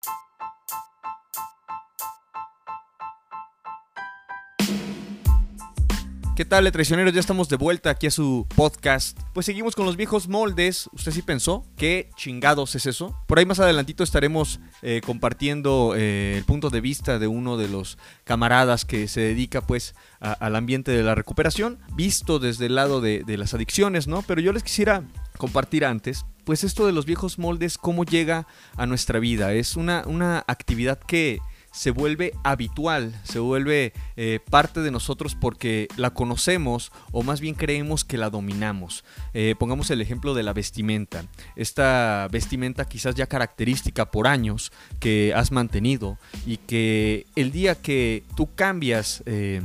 ¿Qué 6.38 6.45
tal, 6.45 6.71
traicioneros? 6.71 7.12
Ya 7.12 7.18
estamos 7.18 7.49
de 7.49 7.57
vuelta 7.57 7.90
aquí 7.90 8.07
a 8.07 8.12
su 8.12 8.47
podcast. 8.54 9.18
Pues 9.35 9.45
seguimos 9.45 9.75
con 9.75 9.87
los 9.87 9.97
viejos 9.97 10.28
moldes. 10.28 10.88
¿Usted 10.92 11.11
sí 11.11 11.23
pensó? 11.23 11.66
¿Qué 11.76 12.11
chingados 12.14 12.76
es 12.76 12.87
eso? 12.87 13.21
Por 13.26 13.40
ahí 13.40 13.45
más 13.45 13.59
adelantito 13.59 14.04
estaremos 14.04 14.61
eh, 14.83 15.00
compartiendo 15.04 15.95
eh, 15.97 16.37
el 16.37 16.45
punto 16.45 16.71
de 16.71 16.80
vista 16.80 17.18
de 17.18 17.26
uno 17.26 17.57
de 17.57 17.66
los 17.66 17.99
camaradas 18.23 18.85
que 18.85 19.09
se 19.09 19.21
dedica 19.21 19.62
pues 19.62 19.97
al 20.21 20.54
ambiente 20.54 20.92
de 20.92 21.02
la 21.02 21.16
recuperación, 21.16 21.80
visto 21.97 22.38
desde 22.38 22.66
el 22.66 22.76
lado 22.76 23.00
de, 23.00 23.25
de 23.26 23.37
las 23.37 23.52
adicciones, 23.54 24.07
¿no? 24.07 24.23
Pero 24.23 24.40
yo 24.40 24.52
les 24.52 24.62
quisiera 24.62 25.02
compartir 25.38 25.85
antes, 25.85 26.25
pues 26.45 26.62
esto 26.62 26.87
de 26.87 26.92
los 26.92 27.04
viejos 27.04 27.40
moldes, 27.40 27.78
cómo 27.78 28.04
llega 28.04 28.47
a 28.76 28.87
nuestra 28.87 29.18
vida. 29.18 29.54
Es 29.54 29.75
una, 29.75 30.04
una 30.07 30.45
actividad 30.47 31.00
que 31.00 31.40
se 31.78 31.92
vuelve 31.92 32.32
habitual, 32.42 33.14
se 33.23 33.38
vuelve 33.38 33.92
eh, 34.16 34.40
parte 34.50 34.80
de 34.80 34.90
nosotros 34.90 35.37
porque 35.37 35.87
la 35.97 36.11
conocemos 36.11 36.90
o 37.12 37.23
más 37.23 37.40
bien 37.40 37.54
creemos 37.54 38.04
que 38.04 38.18
la 38.18 38.30
dominamos. 38.30 39.04
Eh, 39.32 39.54
pongamos 39.56 39.88
el 39.92 40.00
ejemplo 40.00 40.35
de 40.35 40.42
la 40.42 40.52
vestimenta. 40.52 41.25
Esta 41.54 42.26
vestimenta 42.32 42.85
quizás 42.85 43.14
ya 43.14 43.28
característica 43.28 44.11
por 44.11 44.26
años 44.26 44.73
que 44.99 45.32
has 45.37 45.52
mantenido 45.52 46.18
y 46.44 46.56
que 46.56 47.26
el 47.37 47.52
día 47.52 47.76
que 47.76 48.25
tú 48.37 48.52
cambias... 48.56 49.23
eh, 49.26 49.62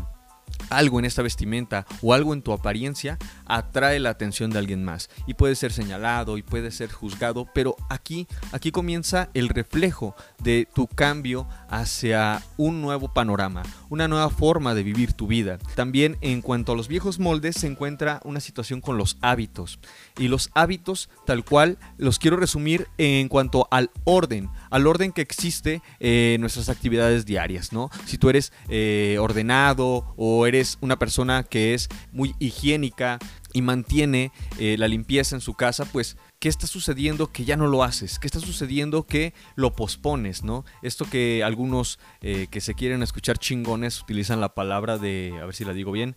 algo 0.70 1.00
en 1.00 1.06
esta 1.06 1.22
vestimenta 1.22 1.86
o 2.02 2.14
algo 2.14 2.34
en 2.34 2.42
tu 2.42 2.54
apariencia 2.54 3.18
atrae 3.46 4.00
la 4.00 4.10
atención 4.10 4.52
de 4.52 4.60
alguien 4.60 4.84
más 4.84 5.10
y 5.28 5.34
puede 5.34 5.56
ser 5.56 5.72
señalado 5.72 6.38
y 6.38 6.44
puede 6.44 6.72
ser 6.72 6.92
juzgado, 6.92 7.48
pero 7.54 7.76
aquí 7.90 8.28
aquí 8.52 8.72
comienza 8.72 9.30
el 9.34 9.50
reflejo 9.50 10.16
de 10.40 10.68
tu 10.74 10.88
cambio 10.88 11.48
hacia 11.70 12.42
un 12.58 12.82
nuevo 12.82 13.14
panorama, 13.14 13.64
una 13.90 14.08
nueva 14.08 14.30
forma 14.30 14.74
de 14.74 14.84
vivir 14.84 15.14
tu 15.14 15.28
vida. 15.28 15.58
También 15.76 16.18
en 16.22 16.42
cuanto 16.42 16.72
a 16.72 16.76
los 16.76 16.88
viejos 16.88 17.20
moldes 17.20 17.56
se 17.58 17.68
encuentra 17.68 18.20
una 18.24 18.40
situación 18.40 18.82
con 18.82 18.98
los 18.98 19.18
hábitos 19.22 19.80
y 20.18 20.28
los 20.28 20.50
hábitos 20.54 21.10
tal 21.26 21.44
cual 21.44 21.78
los 21.98 22.20
quiero 22.20 22.38
resumir 22.38 22.88
en 22.98 23.28
cuanto 23.28 23.68
al 23.72 23.92
orden, 24.04 24.50
al 24.70 24.88
orden 24.88 25.12
que 25.12 25.22
existe 25.22 25.82
en 26.00 26.42
nuestras 26.42 26.70
actividades 26.70 27.26
diarias, 27.26 27.74
¿no? 27.74 27.90
Si 28.06 28.18
tú 28.18 28.30
eres 28.30 28.52
eh, 28.70 29.18
ordenado 29.20 30.14
o 30.18 30.46
eres 30.46 30.53
una 30.82 31.00
persona 31.00 31.44
que 31.44 31.74
es 31.74 31.90
muy 32.12 32.36
higiénica 32.40 33.20
y 33.54 33.62
mantiene 33.62 34.32
eh, 34.58 34.76
la 34.78 34.88
limpieza 34.88 35.36
en 35.36 35.42
su 35.42 35.54
casa, 35.54 35.86
pues 35.86 36.18
¿qué 36.40 36.50
está 36.50 36.68
sucediendo 36.68 37.32
que 37.32 37.46
ya 37.46 37.56
no 37.56 37.68
lo 37.68 37.84
haces? 37.84 38.20
¿Qué 38.20 38.28
está 38.28 38.40
sucediendo 38.40 39.04
que 39.06 39.34
lo 39.56 39.76
pospones, 39.76 40.44
no? 40.44 40.66
Esto 40.82 41.06
que 41.06 41.44
algunos 41.44 42.00
eh, 42.22 42.48
que 42.50 42.62
se 42.62 42.74
quieren 42.74 43.04
escuchar 43.04 43.38
chingones 43.38 44.02
utilizan 44.02 44.42
la 44.42 44.54
palabra 44.54 44.98
de, 44.98 45.38
a 45.42 45.46
ver 45.46 45.56
si 45.56 45.66
la 45.66 45.74
digo 45.74 45.92
bien, 45.92 46.16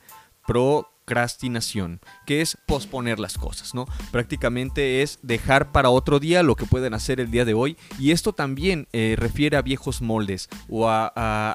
procrastinación, 1.06 2.00
que 2.26 2.40
es 2.40 2.58
posponer 2.66 3.20
las 3.20 3.38
cosas, 3.38 3.74
¿no? 3.74 3.86
Prácticamente 4.10 5.02
es 5.02 5.20
dejar 5.22 5.70
para 5.70 5.88
otro 5.88 6.18
día 6.18 6.42
lo 6.42 6.56
que 6.56 6.66
pueden 6.66 6.94
hacer 6.94 7.20
el 7.20 7.30
día 7.30 7.44
de 7.44 7.54
hoy 7.54 7.76
y 7.98 8.10
esto 8.10 8.32
también 8.32 8.88
eh, 8.92 9.14
refiere 9.16 9.56
a 9.56 9.62
viejos 9.62 10.02
moldes 10.02 10.48
o 10.68 10.88
a, 10.88 11.06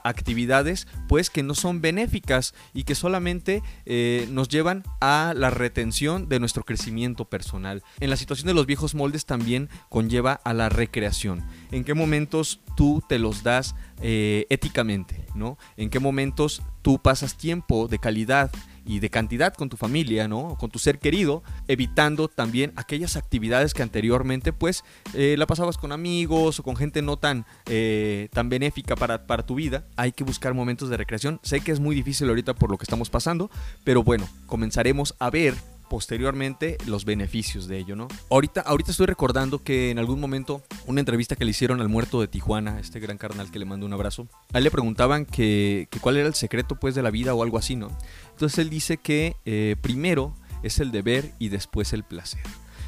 actividades 0.06 0.88
pues 1.10 1.30
que 1.30 1.44
no 1.44 1.54
son 1.54 1.82
benéficas 1.82 2.54
y 2.74 2.86
que 2.86 2.96
solamente 2.96 3.62
eh, 3.86 4.26
nos 4.32 4.48
llevan 4.48 4.84
a 5.02 5.34
la 5.36 5.50
retención 5.50 6.30
de 6.30 6.40
nuestro 6.40 6.64
crecimiento 6.64 7.26
personal. 7.26 7.84
En 8.00 8.10
la 8.10 8.16
situación 8.16 8.48
de 8.48 8.54
los 8.54 8.66
viejos 8.66 8.96
moldes 8.96 9.26
también 9.26 9.70
conlleva 9.90 10.34
a 10.34 10.54
la 10.54 10.70
recreación. 10.70 11.46
¿En 11.72 11.84
qué 11.84 11.94
momentos 11.94 12.62
tú 12.78 13.04
te 13.08 13.20
los 13.20 13.44
das 13.44 13.76
eh, 14.02 14.46
éticamente? 14.50 15.26
¿no? 15.36 15.58
¿En 15.78 15.90
qué 15.90 16.00
momentos 16.00 16.62
tú 16.82 17.00
pasas 17.00 17.38
tiempo 17.38 17.88
de 17.88 18.00
calidad 18.00 18.52
y 18.86 19.00
de 19.00 19.10
cantidad 19.10 19.54
con 19.54 19.70
tu 19.70 19.78
familia, 19.78 20.28
¿no? 20.28 20.58
Con 20.60 20.70
tu 20.70 20.80
ser 20.80 21.00
querido, 21.00 21.44
evitando 21.68 22.28
también 22.28 22.74
aquellas 22.76 23.16
actividades 23.16 23.74
que 23.74 23.84
anteriormente 23.84 24.54
pues 24.54 24.84
eh, 25.14 25.36
la 25.38 25.48
pasabas 25.48 25.78
con 25.78 25.92
amigos 25.92 26.60
o 26.60 26.64
con 26.64 26.76
gente 26.76 27.02
no 27.02 27.18
tan, 27.18 27.46
eh, 27.68 28.30
tan 28.32 28.50
benéfica 28.50 28.96
para, 28.96 29.28
para 29.28 29.46
tu 29.46 29.56
vida. 29.56 29.86
Hay 29.96 30.12
que 30.12 30.24
buscar 30.24 30.54
momentos 30.54 30.90
de 30.90 30.98
recreación. 30.98 31.40
Sé 31.44 31.62
que 31.62 31.72
es 31.72 31.80
muy 31.80 31.96
difícil 31.96 32.30
ahorita 32.30 32.54
por 32.54 32.72
lo 32.72 32.78
que 32.78 32.84
estamos 32.84 33.10
pasando, 33.10 33.50
pero 33.84 34.04
bueno, 34.04 34.28
comenzaremos 34.48 35.16
a 35.20 35.30
ver 35.30 35.56
posteriormente 35.92 36.78
los 36.86 37.04
beneficios 37.04 37.68
de 37.68 37.78
ello, 37.78 37.98
¿no? 37.98 38.08
Ahorita, 38.30 38.62
ahorita 38.62 38.92
estoy 38.92 39.08
recordando 39.08 39.62
que 39.62 39.92
en 39.92 40.00
algún 40.00 40.22
momento 40.22 40.64
una 40.86 41.02
entrevista 41.02 41.36
que 41.36 41.44
le 41.44 41.52
hicieron 41.52 41.82
al 41.82 41.90
muerto 41.90 42.22
de 42.22 42.30
Tijuana, 42.30 42.80
este 42.80 43.02
gran 43.02 43.18
carnal 43.18 43.52
que 43.52 43.60
le 43.60 43.66
mando 43.66 43.86
un 43.86 43.92
abrazo, 43.92 44.30
a 44.54 44.60
él 44.60 44.64
le 44.64 44.72
preguntaban 44.72 45.26
que, 45.26 45.90
que 45.92 46.00
cuál 46.00 46.16
era 46.16 46.30
el 46.30 46.34
secreto 46.34 46.76
pues 46.76 46.96
de 46.96 47.04
la 47.04 47.12
vida 47.12 47.34
o 47.34 47.44
algo 47.44 47.58
así, 47.58 47.76
¿no? 47.76 47.90
Entonces 48.42 48.58
él 48.58 48.72
dice 48.72 48.98
que 48.98 49.36
eh, 49.46 49.76
primero 49.82 50.34
es 50.64 50.80
el 50.80 50.90
deber 50.90 51.32
y 51.38 51.50
después 51.50 51.94
el 51.94 52.04
placer. 52.04 52.42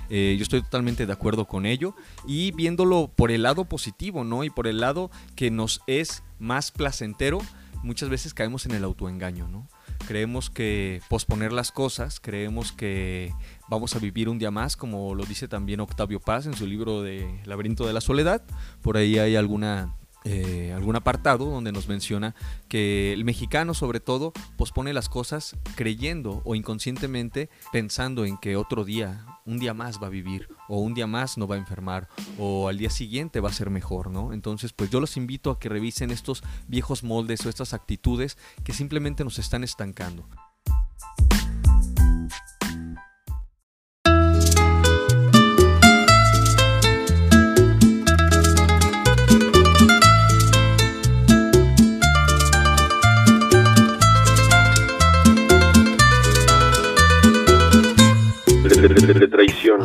Eh, 0.10 0.34
yo 0.36 0.42
estoy 0.42 0.64
totalmente 0.64 1.06
de 1.06 1.14
acuerdo 1.14 1.46
con 1.46 1.68
ello 1.68 1.94
y 2.26 2.50
viéndolo 2.54 3.12
por 3.16 3.30
el 3.30 3.44
lado 3.44 3.66
positivo, 3.66 4.24
¿no? 4.24 4.44
Y 4.44 4.50
por 4.50 4.66
el 4.66 4.80
lado 4.80 5.12
que 5.36 5.52
nos 5.52 5.82
es 5.86 6.24
más 6.40 6.72
placentero, 6.72 7.38
muchas 7.84 8.10
veces 8.10 8.34
caemos 8.34 8.66
en 8.66 8.72
el 8.72 8.84
autoengaño, 8.84 9.48
¿no? 9.48 9.68
Creemos 10.08 10.50
que 10.50 11.02
posponer 11.08 11.54
las 11.54 11.72
cosas, 11.72 12.20
creemos 12.20 12.72
que 12.72 13.32
vamos 13.70 13.96
a 13.96 14.00
vivir 14.00 14.30
un 14.30 14.40
día 14.40 14.50
más, 14.50 14.76
como 14.76 15.14
lo 15.14 15.24
dice 15.24 15.48
también 15.48 15.82
Octavio 15.82 16.20
Paz 16.20 16.48
en 16.48 16.56
su 16.56 16.66
libro 16.66 17.04
de 17.04 17.42
Laberinto 17.46 17.86
de 17.86 17.94
la 17.94 18.02
Soledad. 18.02 18.42
Por 18.82 18.98
ahí 18.98 19.20
hay 19.20 19.36
alguna 19.36 19.94
eh, 20.26 20.72
algún 20.74 20.96
apartado 20.96 21.46
donde 21.46 21.72
nos 21.72 21.88
menciona 21.88 22.36
que 22.68 23.14
el 23.14 23.26
mexicano 23.26 23.74
sobre 23.74 24.00
todo 24.00 24.32
pospone 24.58 24.94
las 24.94 25.10
cosas 25.10 25.56
creyendo 25.76 26.42
o 26.46 26.56
inconscientemente 26.56 27.50
pensando 27.72 28.26
en 28.26 28.38
que 28.38 28.56
otro 28.56 28.86
día, 28.86 29.26
un 29.46 29.60
día 29.60 29.74
más 29.74 30.02
va 30.02 30.08
a 30.08 30.12
vivir 30.12 30.48
o 30.70 30.80
un 30.80 30.94
día 30.94 31.08
más 31.08 31.38
no 31.38 31.48
va 31.48 31.56
a 31.56 31.60
enfermar 31.60 32.08
o 32.38 32.70
al 32.70 32.78
día 32.78 32.90
siguiente 32.90 33.42
va 33.42 33.50
a 33.50 33.54
ser 33.54 33.70
mejor, 33.70 34.10
¿no? 34.10 34.34
Entonces 34.34 34.72
pues 34.74 34.90
yo 34.90 35.00
los 35.00 35.18
invito 35.18 35.52
a 35.52 35.60
que 35.60 35.70
revisen 35.70 36.12
estos 36.12 36.44
viejos 36.68 37.04
moldes 37.04 37.46
o 37.46 37.50
estas 37.50 37.74
actitudes 37.74 38.38
que 38.64 38.74
simplemente 38.74 39.24
nos 39.24 39.40
están 39.40 39.64
estancando. 39.64 40.28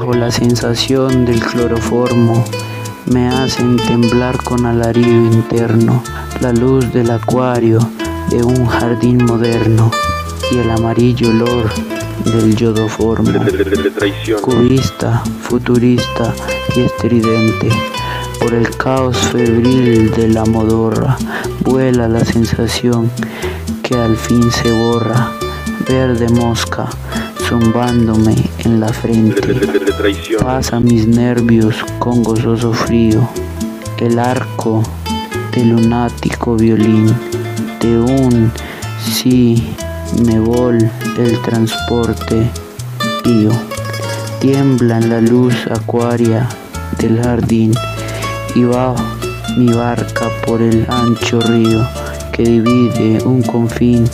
Bajo 0.08 0.20
la 0.20 0.30
sensación 0.30 1.26
del 1.26 1.38
cloroformo 1.38 2.42
me 3.04 3.28
hacen 3.28 3.76
temblar 3.76 4.42
con 4.42 4.64
alarido 4.64 5.10
interno 5.10 6.02
la 6.40 6.50
luz 6.50 6.90
del 6.94 7.10
acuario 7.10 7.78
de 8.30 8.42
un 8.42 8.64
jardín 8.64 9.22
moderno 9.26 9.90
y 10.50 10.60
el 10.60 10.70
amarillo 10.70 11.28
olor 11.28 11.70
del 12.24 12.56
yodoformo. 12.56 13.38
Cubista, 14.40 15.22
futurista 15.42 16.34
y 16.74 16.80
estridente. 16.80 17.68
Por 18.40 18.54
el 18.54 18.74
caos 18.78 19.18
febril 19.18 20.10
de 20.12 20.28
la 20.28 20.46
modorra 20.46 21.18
vuela 21.60 22.08
la 22.08 22.24
sensación 22.24 23.10
que 23.82 23.94
al 23.94 24.16
fin 24.16 24.50
se 24.50 24.72
borra. 24.72 25.32
Verde 25.86 26.30
mosca 26.30 26.88
zumbándome 27.49 28.35
en 28.59 28.78
la 28.78 28.93
frente. 28.93 29.40
Pasa 30.38 30.81
mis 30.81 31.07
nervios 31.09 31.76
con 31.99 32.23
gozoso 32.23 32.75
frío. 32.75 33.26
El 33.99 34.19
arco 34.19 34.83
del 35.55 35.71
lunático 35.71 36.57
violín 36.57 37.07
de 37.81 37.99
un 37.99 38.52
sí 39.02 39.75
me 40.26 40.38
vol 40.38 40.76
el 41.19 41.40
transporte 41.40 42.50
pío. 43.25 43.50
Tiembla 44.41 44.99
en 44.99 45.08
la 45.08 45.21
luz 45.23 45.54
acuaria 45.71 46.47
del 46.99 47.23
jardín 47.23 47.73
y 48.54 48.65
va 48.65 48.95
mi 49.56 49.73
barca 49.73 50.28
por 50.47 50.61
el 50.61 50.87
ancho 50.89 51.41
río 51.41 51.89
que 52.30 52.43
divide 52.43 53.23
un 53.25 53.43
confín 53.43 54.04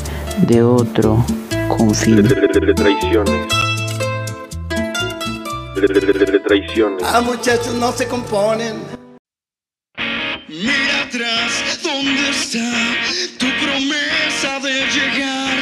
de 0.47 0.63
otro 0.63 1.25
confín. 1.69 2.23
de 2.23 2.75
traiciones. 2.75 3.47
Traiciones. 6.47 7.03
Ah, 7.05 7.21
muchachos, 7.21 7.75
no 7.75 7.93
se 7.93 8.07
componen. 8.07 8.77
Mira 10.49 11.03
atrás, 11.07 11.81
¿dónde 11.83 12.31
está 12.31 12.71
tu 13.39 13.47
promesa 13.65 14.61
de 14.63 14.87
llegar? 14.91 15.57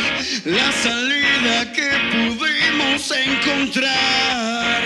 La 0.45 0.73
salida 0.73 1.73
que 1.73 1.91
pudimos 2.12 3.11
encontrar. 3.12 4.83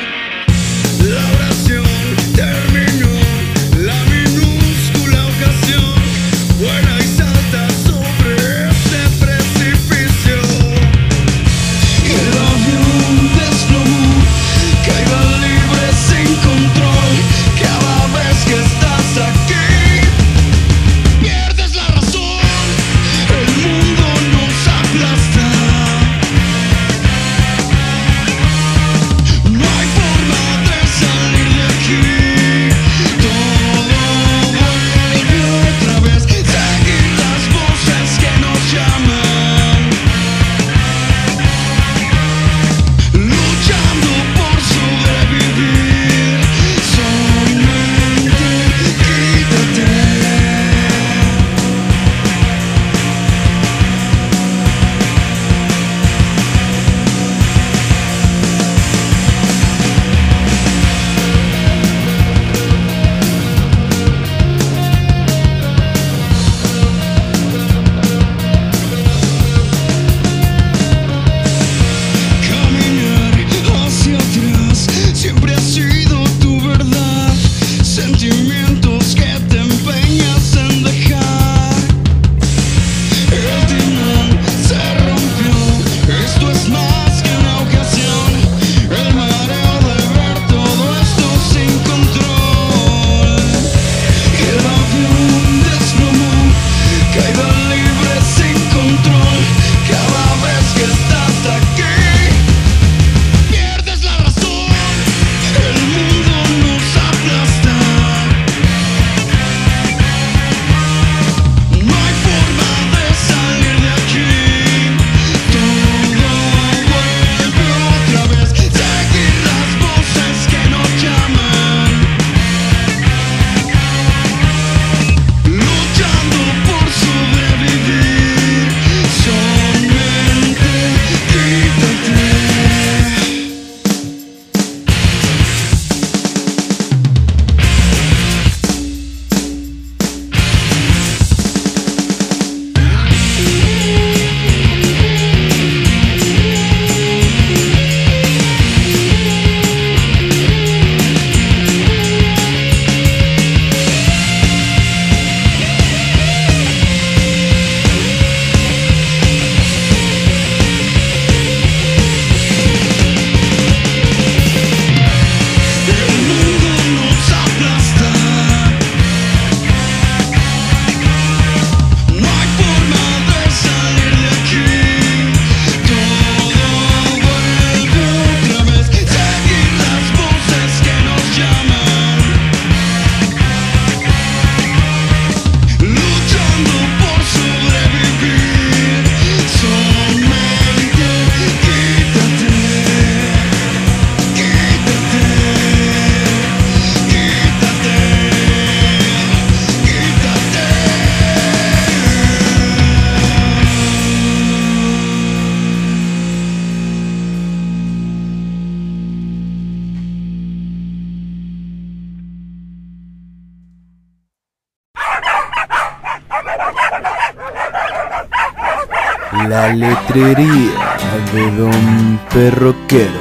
La 219.66 219.74
letrería 219.74 220.96
de 221.34 221.50
Don 221.56 222.20
Perroquero. 222.32 223.20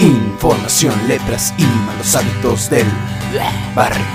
Información, 0.00 0.94
letras 1.06 1.52
y 1.58 1.64
malos 1.84 2.16
hábitos 2.16 2.70
del 2.70 2.86
barrio. 3.74 4.06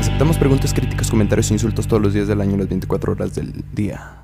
Aceptamos 0.00 0.38
preguntas, 0.38 0.72
críticas, 0.72 1.10
comentarios 1.10 1.50
e 1.50 1.52
insultos 1.52 1.86
todos 1.86 2.00
los 2.02 2.14
días 2.14 2.26
del 2.26 2.40
año, 2.40 2.56
las 2.56 2.68
24 2.68 3.12
horas 3.12 3.34
del 3.34 3.52
día. 3.74 4.22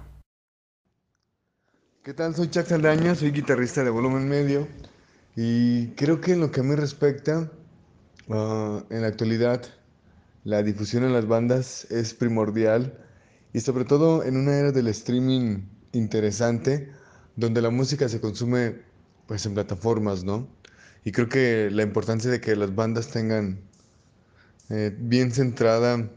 ¿Qué 2.03 2.15
tal? 2.15 2.35
Soy 2.35 2.49
Chuck 2.49 2.65
Saldaña, 2.65 3.15
soy 3.15 3.33
guitarrista 3.33 3.85
de 3.85 3.91
volumen 3.91 4.27
medio 4.31 4.67
y 5.37 5.89
creo 5.89 6.23
que 6.23 6.33
en 6.33 6.41
lo 6.41 6.51
que 6.51 6.61
a 6.61 6.63
mí 6.63 6.75
respecta, 6.75 7.51
ah, 8.31 8.83
en 8.89 9.03
la 9.03 9.09
actualidad, 9.09 9.63
la 10.45 10.63
difusión 10.63 11.05
en 11.05 11.13
las 11.13 11.27
bandas 11.27 11.87
es 11.91 12.15
primordial 12.15 12.99
y 13.53 13.61
sobre 13.61 13.85
todo 13.85 14.25
en 14.25 14.37
una 14.37 14.59
era 14.59 14.73
del 14.73 14.89
streaming 14.89 15.63
interesante, 15.93 16.91
donde 17.37 17.63
la 17.63 17.71
música 17.71 18.09
se 18.09 18.21
consume 18.21 18.83
pues 19.27 19.47
en 19.47 19.55
plataformas, 19.55 20.25
¿no? 20.25 20.49
Y 21.05 21.13
creo 21.13 21.29
que 21.29 21.71
la 21.71 21.83
importancia 21.83 22.31
de 22.31 22.41
que 22.41 22.57
las 22.57 22.75
bandas 22.75 23.09
tengan 23.09 23.61
eh, 24.71 24.95
bien 24.99 25.33
centrada 25.33 26.11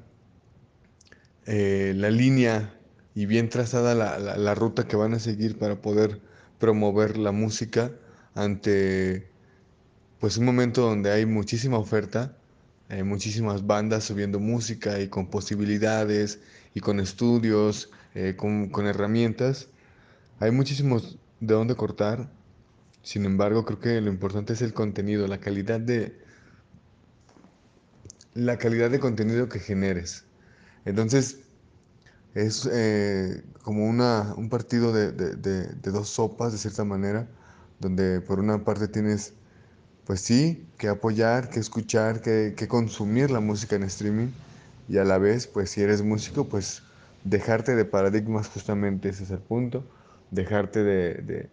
eh, 1.45 1.93
la 1.95 2.09
línea 2.09 2.79
y 3.13 3.25
bien 3.25 3.49
trazada 3.49 3.95
la, 3.95 4.19
la, 4.19 4.37
la, 4.37 4.55
ruta 4.55 4.87
que 4.87 4.95
van 4.95 5.13
a 5.13 5.19
seguir 5.19 5.57
para 5.57 5.81
poder 5.81 6.21
promover 6.59 7.17
la 7.17 7.31
música 7.31 7.91
ante 8.33 9.29
pues 10.19 10.37
un 10.37 10.45
momento 10.45 10.81
donde 10.81 11.11
hay 11.11 11.25
muchísima 11.25 11.77
oferta, 11.77 12.37
hay 12.89 13.03
muchísimas 13.03 13.65
bandas 13.65 14.03
subiendo 14.03 14.39
música 14.39 14.99
y 14.99 15.07
con 15.07 15.29
posibilidades 15.29 16.39
y 16.73 16.79
con 16.81 16.99
estudios, 16.99 17.91
eh, 18.13 18.35
con, 18.37 18.69
con 18.69 18.85
herramientas. 18.87 19.67
Hay 20.39 20.51
muchísimos 20.51 21.17
de 21.39 21.53
dónde 21.53 21.75
cortar, 21.75 22.29
sin 23.03 23.25
embargo 23.25 23.65
creo 23.65 23.79
que 23.79 24.01
lo 24.01 24.09
importante 24.11 24.53
es 24.53 24.61
el 24.61 24.73
contenido, 24.73 25.27
la 25.27 25.39
calidad 25.39 25.79
de, 25.79 26.17
la 28.35 28.57
calidad 28.57 28.91
de 28.91 28.99
contenido 28.99 29.49
que 29.49 29.59
generes. 29.59 30.25
Entonces, 30.85 31.39
es 32.35 32.69
eh, 32.71 33.43
como 33.63 33.87
una, 33.87 34.33
un 34.35 34.49
partido 34.49 34.91
de, 34.93 35.11
de, 35.11 35.35
de, 35.35 35.67
de, 35.67 35.91
dos 35.91 36.09
sopas, 36.09 36.51
de 36.51 36.57
cierta 36.59 36.83
manera, 36.83 37.27
donde 37.79 38.21
por 38.21 38.39
una 38.39 38.63
parte 38.63 38.87
tienes, 38.87 39.33
pues 40.05 40.21
sí, 40.21 40.67
que 40.77 40.87
apoyar, 40.87 41.49
que 41.49 41.59
escuchar, 41.59 42.21
que, 42.21 42.53
que, 42.55 42.67
consumir 42.67 43.31
la 43.31 43.39
música 43.39 43.75
en 43.75 43.83
streaming, 43.83 44.29
y 44.87 44.97
a 44.97 45.03
la 45.03 45.17
vez, 45.17 45.47
pues 45.47 45.71
si 45.71 45.81
eres 45.81 46.03
músico, 46.03 46.47
pues 46.47 46.83
dejarte 47.23 47.75
de 47.75 47.85
paradigmas, 47.85 48.47
justamente 48.47 49.09
ese 49.09 49.23
es 49.23 49.31
el 49.31 49.39
punto, 49.39 49.83
dejarte 50.31 50.83
de, 50.83 51.49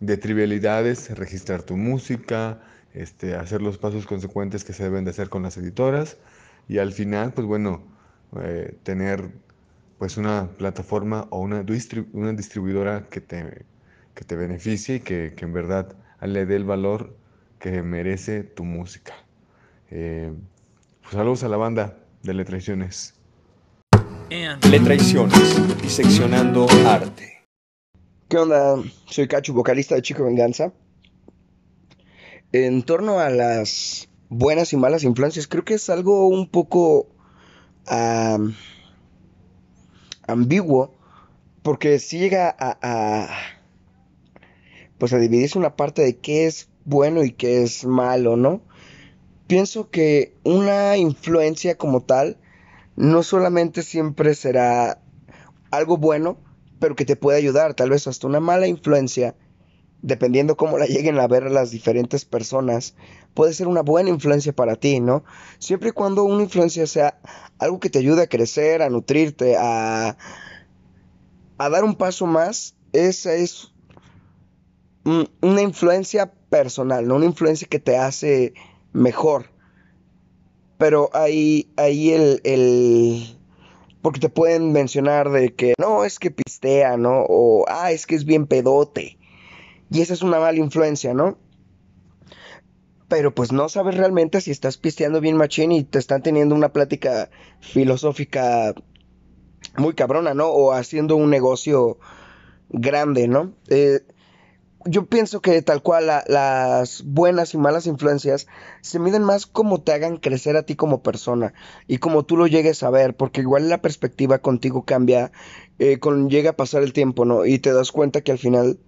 de 0.00 0.16
trivialidades, 0.16 1.16
registrar 1.16 1.62
tu 1.62 1.76
música, 1.76 2.60
este, 2.94 3.34
hacer 3.34 3.62
los 3.62 3.78
pasos 3.78 4.06
consecuentes 4.06 4.64
que 4.64 4.72
se 4.72 4.84
deben 4.84 5.04
de 5.04 5.10
hacer 5.10 5.28
con 5.28 5.42
las 5.42 5.56
editoras, 5.56 6.16
y 6.68 6.78
al 6.78 6.92
final, 6.92 7.32
pues 7.32 7.46
bueno, 7.46 7.82
eh, 8.42 8.76
tener 8.82 9.30
pues 9.98 10.16
una 10.16 10.48
plataforma 10.56 11.26
o 11.30 11.40
una, 11.40 11.64
una 12.12 12.32
distribuidora 12.32 13.06
que 13.10 13.20
te, 13.20 13.66
que 14.14 14.24
te 14.24 14.36
beneficie 14.36 14.96
y 14.96 15.00
que, 15.00 15.34
que, 15.36 15.44
en 15.44 15.52
verdad 15.52 15.94
le 16.26 16.46
dé 16.46 16.56
el 16.56 16.64
valor 16.64 17.16
que 17.58 17.82
merece 17.82 18.42
tu 18.42 18.64
música. 18.64 19.14
Eh, 19.90 20.32
pues 21.02 21.14
saludos 21.14 21.44
a 21.44 21.48
la 21.48 21.56
banda 21.56 21.98
de 22.22 22.34
Letraiciones. 22.34 23.14
Letraiciones, 24.70 25.82
diseccionando 25.82 26.66
arte. 26.86 27.40
¿Qué 28.28 28.38
onda? 28.38 28.76
Soy 29.06 29.26
Cacho, 29.26 29.52
vocalista 29.52 29.96
de 29.96 30.02
Chico 30.02 30.24
Venganza. 30.24 30.72
En 32.52 32.82
torno 32.82 33.18
a 33.18 33.28
las 33.28 34.08
buenas 34.28 34.72
y 34.72 34.76
malas 34.76 35.02
influencias, 35.02 35.48
creo 35.48 35.64
que 35.64 35.74
es 35.74 35.90
algo 35.90 36.28
un 36.28 36.48
poco 36.48 37.08
ambiguo 40.26 40.94
porque 41.62 41.98
si 41.98 42.18
llega 42.18 42.54
a, 42.58 42.78
a, 42.80 43.28
pues 45.00 45.14
a 45.14 45.18
dividirse 45.18 45.58
una 45.58 45.74
parte 45.74 46.02
de 46.02 46.18
qué 46.18 46.46
es 46.46 46.68
bueno 46.84 47.24
y 47.24 47.32
qué 47.32 47.62
es 47.62 47.84
malo, 47.86 48.36
¿no? 48.36 48.60
Pienso 49.48 49.90
que 49.90 50.36
una 50.44 50.96
influencia 50.98 51.76
como 51.76 52.02
tal 52.02 52.36
no 52.96 53.22
solamente 53.22 53.82
siempre 53.82 54.34
será 54.34 55.00
algo 55.70 55.96
bueno, 55.96 56.36
pero 56.78 56.94
que 56.94 57.06
te 57.06 57.16
puede 57.16 57.38
ayudar, 57.38 57.74
tal 57.74 57.90
vez 57.90 58.06
hasta 58.06 58.26
una 58.26 58.40
mala 58.40 58.66
influencia, 58.66 59.34
dependiendo 60.02 60.56
cómo 60.58 60.76
la 60.76 60.86
lleguen 60.86 61.18
a 61.18 61.26
ver 61.26 61.50
las 61.50 61.70
diferentes 61.70 62.26
personas, 62.26 62.94
puede 63.32 63.54
ser 63.54 63.68
una 63.68 63.80
buena 63.80 64.10
influencia 64.10 64.52
para 64.52 64.76
ti, 64.76 65.00
¿no? 65.00 65.24
Siempre 65.58 65.88
y 65.88 65.92
cuando 65.92 66.24
una 66.24 66.42
influencia 66.42 66.86
sea 66.86 67.18
algo 67.58 67.80
que 67.80 67.88
te 67.88 68.00
ayude 68.00 68.24
a 68.24 68.28
crecer, 68.28 68.82
a 68.82 68.90
nutrirte, 68.90 69.56
a, 69.56 70.18
a 71.56 71.68
dar 71.70 71.84
un 71.84 71.94
paso 71.94 72.26
más, 72.26 72.76
esa 72.92 73.32
es 73.32 73.72
una 75.04 75.62
influencia 75.62 76.32
personal, 76.50 77.06
no 77.06 77.16
una 77.16 77.26
influencia 77.26 77.68
que 77.68 77.78
te 77.78 77.96
hace 77.96 78.54
mejor. 78.92 79.46
Pero 80.78 81.10
ahí, 81.12 81.70
ahí 81.76 82.10
el, 82.10 82.40
el, 82.44 83.38
porque 84.02 84.20
te 84.20 84.28
pueden 84.28 84.72
mencionar 84.72 85.30
de 85.30 85.54
que 85.54 85.74
no, 85.78 86.04
es 86.04 86.18
que 86.18 86.30
pistea, 86.30 86.96
¿no? 86.96 87.24
O, 87.28 87.66
ah, 87.68 87.92
es 87.92 88.06
que 88.06 88.14
es 88.14 88.24
bien 88.24 88.46
pedote. 88.46 89.18
Y 89.90 90.00
esa 90.00 90.14
es 90.14 90.22
una 90.22 90.38
mala 90.38 90.58
influencia, 90.58 91.14
¿no? 91.14 91.38
Pero 93.08 93.34
pues 93.34 93.52
no 93.52 93.68
sabes 93.68 93.96
realmente 93.96 94.40
si 94.40 94.52
estás 94.52 94.78
pisteando 94.78 95.20
bien 95.20 95.36
machín 95.36 95.72
y 95.72 95.82
te 95.82 95.98
están 95.98 96.22
teniendo 96.22 96.54
una 96.54 96.72
plática 96.72 97.28
filosófica 97.60 98.72
muy 99.76 99.94
cabrona, 99.94 100.32
¿no? 100.32 100.48
O 100.48 100.72
haciendo 100.72 101.16
un 101.16 101.28
negocio 101.28 101.98
grande, 102.68 103.26
¿no? 103.28 103.52
Eh, 103.68 104.00
yo 104.86 105.06
pienso 105.06 105.40
que 105.40 105.60
tal 105.62 105.82
cual 105.82 106.06
la, 106.06 106.24
las 106.26 107.02
buenas 107.04 107.52
y 107.54 107.58
malas 107.58 107.86
influencias 107.86 108.46
se 108.80 108.98
miden 108.98 109.22
más 109.22 109.46
como 109.46 109.82
te 109.82 109.92
hagan 109.92 110.16
crecer 110.16 110.56
a 110.56 110.62
ti 110.62 110.74
como 110.74 111.02
persona 111.02 111.52
y 111.86 111.98
como 111.98 112.24
tú 112.24 112.36
lo 112.36 112.46
llegues 112.46 112.82
a 112.82 112.90
ver, 112.90 113.14
porque 113.14 113.42
igual 113.42 113.68
la 113.68 113.82
perspectiva 113.82 114.38
contigo 114.38 114.84
cambia 114.84 115.32
eh, 115.78 115.98
con 115.98 116.30
llega 116.30 116.50
a 116.50 116.56
pasar 116.56 116.82
el 116.82 116.92
tiempo, 116.92 117.24
¿no? 117.24 117.44
Y 117.44 117.58
te 117.58 117.72
das 117.72 117.92
cuenta 117.92 118.22
que 118.22 118.32
al 118.32 118.38
final 118.38 118.78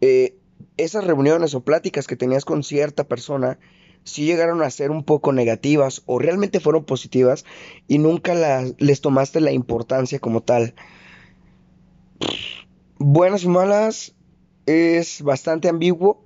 eh, 0.00 0.36
esas 0.76 1.04
reuniones 1.04 1.54
o 1.54 1.64
pláticas 1.64 2.06
que 2.06 2.16
tenías 2.16 2.44
con 2.44 2.62
cierta 2.62 3.04
persona 3.04 3.58
sí 4.04 4.24
llegaron 4.24 4.62
a 4.62 4.70
ser 4.70 4.92
un 4.92 5.02
poco 5.02 5.32
negativas 5.32 6.02
o 6.06 6.18
realmente 6.20 6.60
fueron 6.60 6.84
positivas 6.84 7.44
y 7.88 7.98
nunca 7.98 8.34
las, 8.34 8.74
les 8.78 9.00
tomaste 9.00 9.40
la 9.40 9.50
importancia 9.50 10.20
como 10.20 10.42
tal. 10.42 10.74
Buenas 12.98 13.42
y 13.42 13.48
malas 13.48 14.15
es 14.66 15.22
bastante 15.22 15.68
ambiguo 15.68 16.24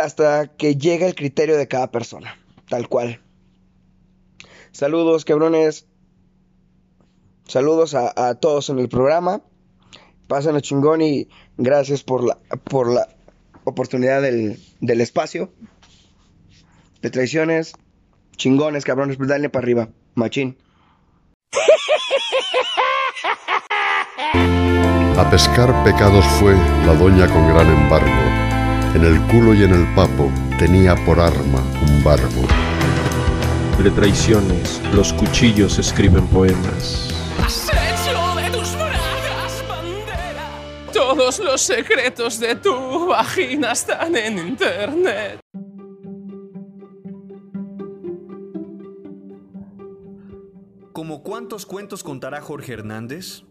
hasta 0.00 0.46
que 0.56 0.76
llega 0.76 1.06
el 1.06 1.14
criterio 1.14 1.56
de 1.56 1.68
cada 1.68 1.90
persona, 1.90 2.38
tal 2.68 2.88
cual. 2.88 3.20
Saludos, 4.70 5.24
cabrones. 5.24 5.86
Saludos 7.46 7.94
a, 7.94 8.12
a 8.28 8.36
todos 8.36 8.70
en 8.70 8.78
el 8.78 8.88
programa. 8.88 9.42
Pasen 10.28 10.56
a 10.56 10.60
chingón 10.60 11.02
y 11.02 11.28
gracias 11.58 12.02
por 12.04 12.24
la, 12.24 12.38
por 12.64 12.90
la 12.90 13.08
oportunidad 13.64 14.22
del, 14.22 14.58
del 14.80 15.00
espacio. 15.00 15.52
De 17.02 17.10
traiciones. 17.10 17.74
Chingones, 18.36 18.84
cabrones, 18.84 19.16
pues 19.16 19.28
dale 19.28 19.50
para 19.50 19.64
arriba. 19.64 19.88
Machín. 20.14 20.56
A 25.18 25.28
pescar 25.28 25.84
pecados 25.84 26.24
fue 26.40 26.54
la 26.86 26.94
doña 26.94 27.28
con 27.28 27.46
gran 27.46 27.66
embargo. 27.66 28.10
En 28.94 29.04
el 29.04 29.20
culo 29.26 29.52
y 29.52 29.62
en 29.62 29.72
el 29.74 29.94
papo 29.94 30.32
tenía 30.58 30.96
por 31.04 31.20
arma 31.20 31.62
un 31.86 32.02
barbo. 32.02 32.46
De 33.82 33.90
traiciones, 33.90 34.80
los 34.94 35.12
cuchillos 35.12 35.78
escriben 35.78 36.26
poemas. 36.28 37.08
Todos 40.94 41.40
los 41.40 41.60
secretos 41.60 42.40
de 42.40 42.54
tu 42.54 43.08
vagina 43.08 43.72
están 43.72 44.16
en 44.16 44.38
internet. 44.38 45.40
¿Como 50.94 51.22
cuántos 51.22 51.66
cuentos 51.66 52.02
contará 52.02 52.40
Jorge 52.40 52.72
Hernández? 52.72 53.44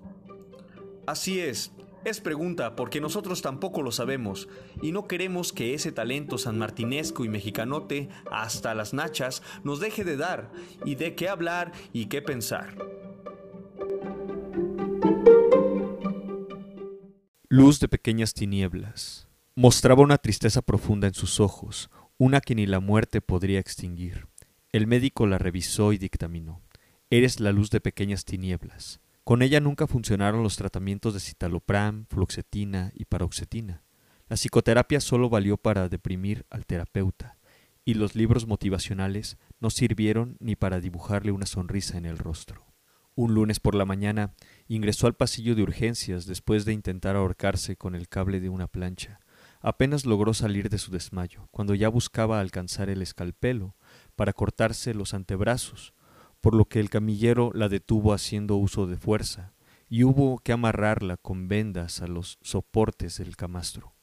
Así 1.11 1.41
es, 1.41 1.73
Es 2.05 2.21
pregunta 2.21 2.77
porque 2.77 3.01
nosotros 3.01 3.41
tampoco 3.41 3.81
lo 3.81 3.91
sabemos 3.91 4.47
y 4.81 4.93
no 4.93 5.09
queremos 5.09 5.51
que 5.51 5.73
ese 5.73 5.91
talento 5.91 6.37
sanmartinesco 6.37 7.25
y 7.25 7.29
mexicanote 7.29 8.07
hasta 8.31 8.73
las 8.73 8.93
nachas 8.93 9.43
nos 9.65 9.81
deje 9.81 10.05
de 10.05 10.15
dar 10.15 10.53
y 10.85 10.95
de 10.95 11.13
qué 11.15 11.27
hablar 11.27 11.73
y 11.91 12.05
qué 12.05 12.21
pensar. 12.21 12.77
Luz 17.49 17.81
de 17.81 17.89
pequeñas 17.89 18.33
tinieblas. 18.33 19.27
Mostraba 19.53 20.01
una 20.01 20.17
tristeza 20.17 20.61
profunda 20.61 21.07
en 21.07 21.13
sus 21.13 21.41
ojos, 21.41 21.89
una 22.17 22.39
que 22.39 22.55
ni 22.55 22.65
la 22.67 22.79
muerte 22.79 23.19
podría 23.19 23.59
extinguir. 23.59 24.27
El 24.71 24.87
médico 24.87 25.27
la 25.27 25.37
revisó 25.37 25.91
y 25.91 25.97
dictaminó. 25.97 26.61
Eres 27.09 27.41
la 27.41 27.51
luz 27.51 27.69
de 27.69 27.81
pequeñas 27.81 28.23
tinieblas. 28.23 29.00
Con 29.23 29.43
ella 29.43 29.59
nunca 29.59 29.85
funcionaron 29.85 30.41
los 30.41 30.55
tratamientos 30.55 31.13
de 31.13 31.19
citalopram, 31.19 32.05
fluoxetina 32.07 32.91
y 32.95 33.05
paroxetina. 33.05 33.83
La 34.27 34.35
psicoterapia 34.35 34.99
solo 34.99 35.29
valió 35.29 35.57
para 35.57 35.89
deprimir 35.89 36.45
al 36.49 36.65
terapeuta, 36.65 37.37
y 37.85 37.93
los 37.93 38.15
libros 38.15 38.47
motivacionales 38.47 39.37
no 39.59 39.69
sirvieron 39.69 40.37
ni 40.39 40.55
para 40.55 40.79
dibujarle 40.79 41.31
una 41.31 41.45
sonrisa 41.45 41.97
en 41.97 42.05
el 42.05 42.17
rostro. 42.17 42.65
Un 43.13 43.33
lunes 43.33 43.59
por 43.59 43.75
la 43.75 43.85
mañana 43.85 44.33
ingresó 44.67 45.05
al 45.05 45.15
pasillo 45.15 45.53
de 45.53 45.63
urgencias 45.63 46.25
después 46.25 46.65
de 46.65 46.73
intentar 46.73 47.15
ahorcarse 47.15 47.75
con 47.75 47.93
el 47.93 48.07
cable 48.07 48.39
de 48.39 48.49
una 48.49 48.67
plancha. 48.67 49.19
Apenas 49.59 50.05
logró 50.05 50.33
salir 50.33 50.69
de 50.69 50.79
su 50.79 50.91
desmayo, 50.91 51.47
cuando 51.51 51.75
ya 51.75 51.89
buscaba 51.89 52.39
alcanzar 52.39 52.89
el 52.89 53.01
escalpelo 53.01 53.75
para 54.15 54.33
cortarse 54.33 54.95
los 54.95 55.13
antebrazos, 55.13 55.93
por 56.41 56.55
lo 56.55 56.65
que 56.65 56.79
el 56.79 56.89
camillero 56.89 57.51
la 57.53 57.69
detuvo 57.69 58.13
haciendo 58.13 58.55
uso 58.55 58.87
de 58.87 58.97
fuerza, 58.97 59.53
y 59.89 60.03
hubo 60.03 60.39
que 60.39 60.53
amarrarla 60.53 61.17
con 61.17 61.47
vendas 61.47 62.01
a 62.01 62.07
los 62.07 62.39
soportes 62.41 63.17
del 63.17 63.35
camastro. 63.35 63.93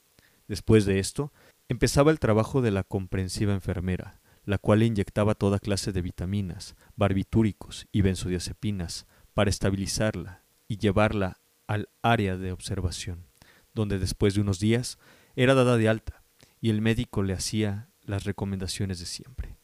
Después 0.46 0.84
de 0.84 0.98
esto, 0.98 1.32
empezaba 1.68 2.10
el 2.10 2.18
trabajo 2.18 2.62
de 2.62 2.70
la 2.70 2.84
comprensiva 2.84 3.54
enfermera, 3.54 4.20
la 4.44 4.58
cual 4.58 4.82
inyectaba 4.82 5.34
toda 5.34 5.58
clase 5.58 5.92
de 5.92 6.02
vitaminas, 6.02 6.74
barbitúricos 6.96 7.86
y 7.92 8.02
benzodiazepinas 8.02 9.06
para 9.34 9.50
estabilizarla 9.50 10.42
y 10.68 10.78
llevarla 10.78 11.38
al 11.66 11.88
área 12.02 12.36
de 12.36 12.52
observación, 12.52 13.26
donde 13.74 13.98
después 13.98 14.34
de 14.34 14.40
unos 14.40 14.58
días 14.58 14.98
era 15.36 15.54
dada 15.54 15.76
de 15.76 15.88
alta 15.88 16.22
y 16.60 16.70
el 16.70 16.80
médico 16.80 17.22
le 17.22 17.34
hacía 17.34 17.90
las 18.02 18.24
recomendaciones 18.24 18.98
de 18.98 19.06
siempre. 19.06 19.58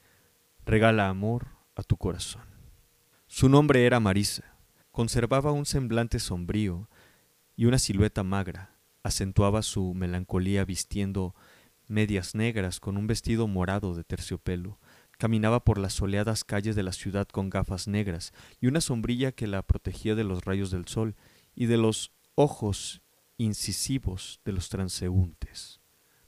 Regala 0.65 1.09
amor 1.09 1.49
a 1.77 1.83
tu 1.83 1.97
corazón. 1.97 2.54
Su 3.37 3.49
nombre 3.49 3.85
era 3.85 3.99
Marisa. 3.99 4.45
Conservaba 4.93 5.51
un 5.51 5.67
semblante 5.67 6.21
sombrío 6.21 6.89
y 7.57 7.65
una 7.65 7.81
silueta 7.81 8.23
magra. 8.23 8.79
Acentuaba 9.03 9.63
su 9.63 9.93
melancolía 9.93 10.65
vistiendo 10.65 11.35
medias 11.89 12.37
negras 12.37 12.79
con 12.79 12.97
un 12.97 13.09
vestido 13.09 13.49
morado 13.49 13.97
de 13.97 14.05
terciopelo. 14.05 14.79
Caminaba 15.19 15.65
por 15.65 15.79
las 15.79 15.95
soleadas 15.95 16.45
calles 16.45 16.77
de 16.77 16.85
la 16.85 16.93
ciudad 16.93 17.27
con 17.27 17.51
gafas 17.51 17.89
negras 17.89 18.33
y 18.61 18.69
una 18.69 18.81
sombrilla 18.81 19.33
que 19.33 19.49
la 19.49 19.65
protegía 19.65 20.15
de 20.15 20.23
los 20.23 20.45
rayos 20.45 20.71
del 20.71 20.87
sol 20.87 21.17
y 21.57 21.67
de 21.67 21.77
los 21.77 22.13
ojos 22.37 23.03
incisivos 23.37 24.43
de 24.45 24.53
los 24.53 24.69
transeúntes. 24.69 25.81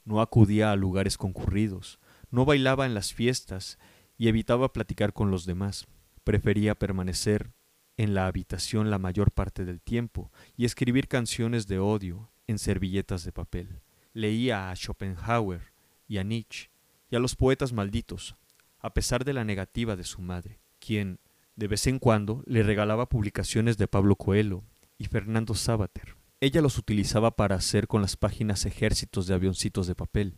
No 0.03 0.19
acudía 0.19 0.73
a 0.73 0.75
lugares 0.75 1.17
concurridos, 1.17 2.01
no 2.31 2.43
bailaba 2.43 2.85
en 2.85 2.93
las 2.93 3.13
fiestas 3.13 3.79
y 4.17 4.27
evitaba 4.27 4.73
platicar 4.73 5.13
con 5.13 5.31
los 5.31 5.45
demás 5.45 5.87
prefería 6.27 6.75
permanecer 6.75 7.53
en 7.95 8.13
la 8.13 8.27
habitación 8.27 8.89
la 8.89 8.99
mayor 8.99 9.31
parte 9.31 9.63
del 9.63 9.79
tiempo 9.79 10.29
y 10.57 10.65
escribir 10.65 11.07
canciones 11.07 11.67
de 11.67 11.79
odio 11.79 12.29
en 12.47 12.59
servilletas 12.59 13.23
de 13.23 13.31
papel. 13.31 13.79
Leía 14.11 14.69
a 14.69 14.75
Schopenhauer 14.75 15.71
y 16.05 16.17
a 16.17 16.23
Nietzsche 16.23 16.69
y 17.09 17.15
a 17.15 17.19
los 17.19 17.37
poetas 17.37 17.71
malditos, 17.71 18.35
a 18.81 18.93
pesar 18.93 19.23
de 19.23 19.31
la 19.31 19.45
negativa 19.45 19.95
de 19.95 20.03
su 20.03 20.21
madre, 20.21 20.59
quien 20.79 21.21
de 21.55 21.69
vez 21.69 21.87
en 21.87 21.97
cuando 21.97 22.43
le 22.45 22.61
regalaba 22.61 23.07
publicaciones 23.07 23.77
de 23.77 23.87
Pablo 23.87 24.17
Coelho 24.17 24.65
y 24.97 25.05
Fernando 25.05 25.53
Sábater. 25.53 26.17
Ella 26.41 26.59
los 26.59 26.77
utilizaba 26.77 27.37
para 27.37 27.55
hacer 27.55 27.87
con 27.87 28.01
las 28.01 28.17
páginas 28.17 28.65
ejércitos 28.65 29.27
de 29.27 29.33
avioncitos 29.33 29.87
de 29.87 29.95
papel 29.95 30.35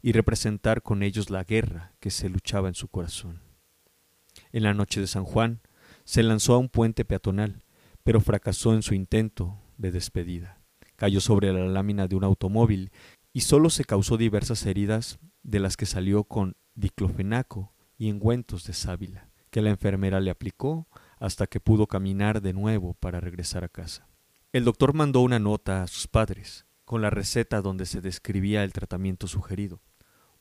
y 0.00 0.12
representar 0.12 0.80
con 0.80 1.02
ellos 1.02 1.28
la 1.28 1.44
guerra 1.44 1.92
que 2.00 2.10
se 2.10 2.30
luchaba 2.30 2.68
en 2.68 2.74
su 2.74 2.88
corazón. 2.88 3.49
En 4.52 4.62
la 4.62 4.74
noche 4.74 5.00
de 5.00 5.06
San 5.06 5.24
Juan, 5.24 5.60
se 6.04 6.22
lanzó 6.22 6.54
a 6.54 6.58
un 6.58 6.68
puente 6.68 7.04
peatonal, 7.04 7.62
pero 8.02 8.20
fracasó 8.20 8.74
en 8.74 8.82
su 8.82 8.94
intento 8.94 9.58
de 9.78 9.90
despedida. 9.90 10.60
Cayó 10.96 11.20
sobre 11.20 11.52
la 11.52 11.66
lámina 11.66 12.08
de 12.08 12.16
un 12.16 12.24
automóvil 12.24 12.90
y 13.32 13.42
solo 13.42 13.70
se 13.70 13.84
causó 13.84 14.16
diversas 14.16 14.66
heridas 14.66 15.18
de 15.42 15.60
las 15.60 15.76
que 15.76 15.86
salió 15.86 16.24
con 16.24 16.56
diclofenaco 16.74 17.72
y 17.96 18.08
engüentos 18.08 18.64
de 18.64 18.72
sábila, 18.72 19.30
que 19.50 19.62
la 19.62 19.70
enfermera 19.70 20.20
le 20.20 20.30
aplicó 20.30 20.88
hasta 21.18 21.46
que 21.46 21.60
pudo 21.60 21.86
caminar 21.86 22.42
de 22.42 22.52
nuevo 22.52 22.94
para 22.94 23.20
regresar 23.20 23.64
a 23.64 23.68
casa. 23.68 24.08
El 24.52 24.64
doctor 24.64 24.94
mandó 24.94 25.20
una 25.20 25.38
nota 25.38 25.82
a 25.82 25.86
sus 25.86 26.08
padres, 26.08 26.66
con 26.84 27.02
la 27.02 27.10
receta 27.10 27.60
donde 27.60 27.86
se 27.86 28.00
describía 28.00 28.64
el 28.64 28.72
tratamiento 28.72 29.28
sugerido 29.28 29.80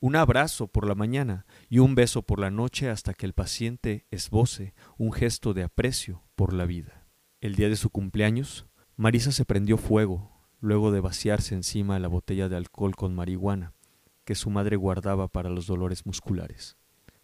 un 0.02 0.16
abrazo 0.16 0.68
por 0.68 0.88
la 0.88 0.96
mañana 0.96 1.46
y 1.68 1.80
un 1.80 1.94
beso 1.96 2.22
por 2.22 2.40
la 2.40 2.52
noche 2.52 2.90
hasta 2.90 3.14
que 3.14 3.26
el 3.26 3.34
paciente 3.34 4.08
esboce 4.12 4.74
un 4.98 5.12
gesto 5.12 5.54
de 5.54 5.64
aprecio 5.64 6.24
por 6.36 6.54
la 6.54 6.66
vida. 6.66 7.08
El 7.42 7.56
día 7.56 7.70
de 7.70 7.76
su 7.76 7.90
cumpleaños, 7.90 8.66
Marisa 8.96 9.32
se 9.32 9.46
prendió 9.46 9.78
fuego 9.78 10.32
luego 10.62 10.92
de 10.92 11.00
vaciarse 11.00 11.56
encima 11.56 12.00
la 12.00 12.08
botella 12.08 12.50
de 12.50 12.58
alcohol 12.58 12.96
con 12.96 13.16
marihuana 13.16 13.74
que 14.26 14.36
su 14.36 14.50
madre 14.50 14.76
guardaba 14.76 15.28
para 15.28 15.50
los 15.50 15.66
dolores 15.66 16.06
musculares. 16.06 16.78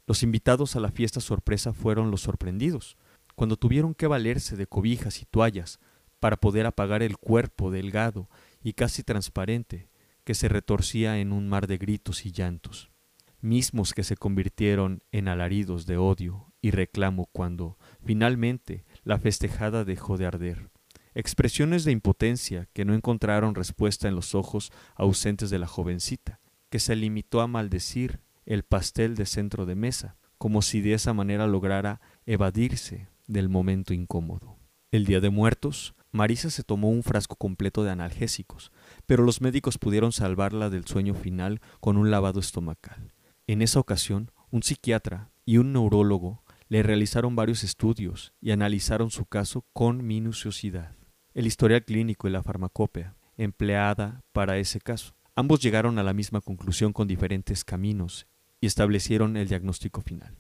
Los 0.08 0.24
invitados 0.24 0.76
a 0.76 0.80
la 0.80 0.92
fiesta 0.92 1.20
sorpresa 1.20 1.72
fueron 1.72 2.10
los 2.10 2.22
sorprendidos, 2.22 2.98
cuando 3.36 3.58
tuvieron 3.58 3.94
que 3.94 4.08
valerse 4.08 4.56
de 4.56 4.66
cobijas 4.66 5.22
y 5.22 5.26
toallas 5.26 5.80
para 6.20 6.38
poder 6.38 6.66
apagar 6.66 7.04
el 7.04 7.18
cuerpo 7.18 7.70
delgado 7.70 8.28
y 8.64 8.74
casi 8.74 9.04
transparente 9.04 9.88
que 10.26 10.34
se 10.34 10.50
retorcía 10.50 11.20
en 11.20 11.32
un 11.32 11.48
mar 11.48 11.68
de 11.68 11.78
gritos 11.78 12.26
y 12.26 12.32
llantos, 12.32 12.92
mismos 13.40 13.94
que 13.94 14.04
se 14.04 14.18
convirtieron 14.18 15.02
en 15.12 15.30
alaridos 15.30 15.86
de 15.86 15.98
odio 15.98 16.52
y 16.62 16.72
reclamo 16.72 17.30
cuando, 17.32 17.78
finalmente, 18.04 18.84
la 19.04 19.20
festejada 19.20 19.86
dejó 19.86 20.18
de 20.18 20.26
arder. 20.26 20.70
Expresiones 21.14 21.86
de 21.86 21.92
impotencia 21.92 22.68
que 22.74 22.84
no 22.84 22.94
encontraron 22.94 23.56
respuesta 23.56 24.08
en 24.10 24.16
los 24.16 24.36
ojos 24.36 24.72
ausentes 24.96 25.50
de 25.50 25.60
la 25.60 25.68
jovencita, 25.68 26.42
que 26.70 26.80
se 26.80 26.96
limitó 26.96 27.40
a 27.40 27.48
maldecir 27.48 28.20
el 28.46 28.64
pastel 28.64 29.16
de 29.16 29.26
centro 29.26 29.66
de 29.66 29.76
mesa, 29.76 30.18
como 30.38 30.62
si 30.62 30.82
de 30.82 30.94
esa 30.94 31.14
manera 31.14 31.48
lograra 31.48 32.02
evadirse 32.26 33.08
del 33.28 33.48
momento 33.48 33.94
incómodo. 33.94 34.58
El 34.92 35.06
día 35.06 35.20
de 35.20 35.30
muertos, 35.30 35.96
Marisa 36.12 36.50
se 36.50 36.64
tomó 36.64 36.90
un 36.90 37.04
frasco 37.04 37.36
completo 37.36 37.84
de 37.84 37.92
analgésicos, 37.92 38.72
pero 39.06 39.24
los 39.24 39.42
médicos 39.42 39.78
pudieron 39.78 40.12
salvarla 40.12 40.70
del 40.70 40.86
sueño 40.86 41.14
final 41.14 41.62
con 41.80 41.98
un 41.98 42.12
lavado 42.12 42.40
estomacal. 42.40 43.14
En 43.48 43.62
esa 43.62 43.80
ocasión, 43.80 44.32
un 44.52 44.64
psiquiatra 44.64 45.32
y 45.46 45.58
un 45.58 45.74
neurólogo 45.74 46.44
le 46.68 46.84
realizaron 46.84 47.36
varios 47.36 47.64
estudios 47.64 48.34
y 48.42 48.52
analizaron 48.52 49.12
su 49.12 49.26
caso 49.26 49.66
con 49.74 50.06
minuciosidad. 50.06 50.96
El 51.34 51.46
historial 51.46 51.84
clínico 51.84 52.28
y 52.28 52.32
la 52.32 52.42
farmacopea 52.42 53.16
empleada 53.38 54.24
para 54.32 54.58
ese 54.58 54.80
caso. 54.80 55.16
Ambos 55.36 55.60
llegaron 55.60 56.00
a 56.00 56.04
la 56.04 56.14
misma 56.14 56.42
conclusión 56.42 56.94
con 56.94 57.08
diferentes 57.08 57.66
caminos 57.66 58.28
y 58.62 58.68
establecieron 58.68 59.36
el 59.38 59.48
diagnóstico 59.48 60.02
final. 60.02 60.38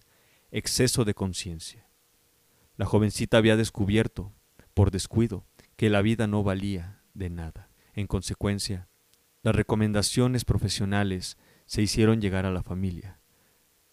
Exceso 0.51 1.03
de 1.03 1.13
conciencia. 1.13 1.89
La 2.77 2.85
jovencita 2.85 3.37
había 3.37 3.57
descubierto, 3.57 4.33
por 4.73 4.91
descuido, 4.91 5.45
que 5.75 5.89
la 5.89 6.01
vida 6.01 6.27
no 6.27 6.43
valía 6.43 7.01
de 7.13 7.29
nada. 7.29 7.69
En 7.95 8.07
consecuencia, 8.07 8.89
las 9.41 9.55
recomendaciones 9.55 10.43
profesionales 10.43 11.37
se 11.65 11.81
hicieron 11.81 12.19
llegar 12.19 12.45
a 12.45 12.51
la 12.51 12.61
familia. 12.61 13.19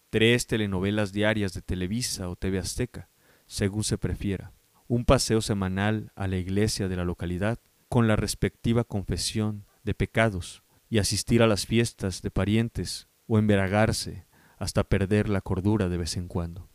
Tres 0.09 0.45
telenovelas 0.45 1.13
diarias 1.13 1.53
de 1.53 1.61
Televisa 1.61 2.27
o 2.29 2.35
TV 2.35 2.59
Azteca, 2.59 3.09
según 3.47 3.85
se 3.85 3.97
prefiera. 3.97 4.51
Un 4.87 5.05
paseo 5.05 5.41
semanal 5.41 6.11
a 6.15 6.27
la 6.27 6.35
iglesia 6.35 6.89
de 6.89 6.97
la 6.97 7.05
localidad 7.05 7.59
con 7.87 8.07
la 8.07 8.17
respectiva 8.17 8.83
confesión 8.83 9.65
de 9.83 9.93
pecados 9.93 10.63
y 10.89 10.99
asistir 10.99 11.41
a 11.41 11.47
las 11.47 11.65
fiestas 11.65 12.21
de 12.21 12.29
parientes 12.29 13.07
o 13.25 13.39
embriagarse 13.39 14.25
hasta 14.57 14.83
perder 14.83 15.29
la 15.29 15.39
cordura 15.39 15.87
de 15.87 15.97
vez 15.97 16.17
en 16.17 16.27
cuando. 16.27 16.69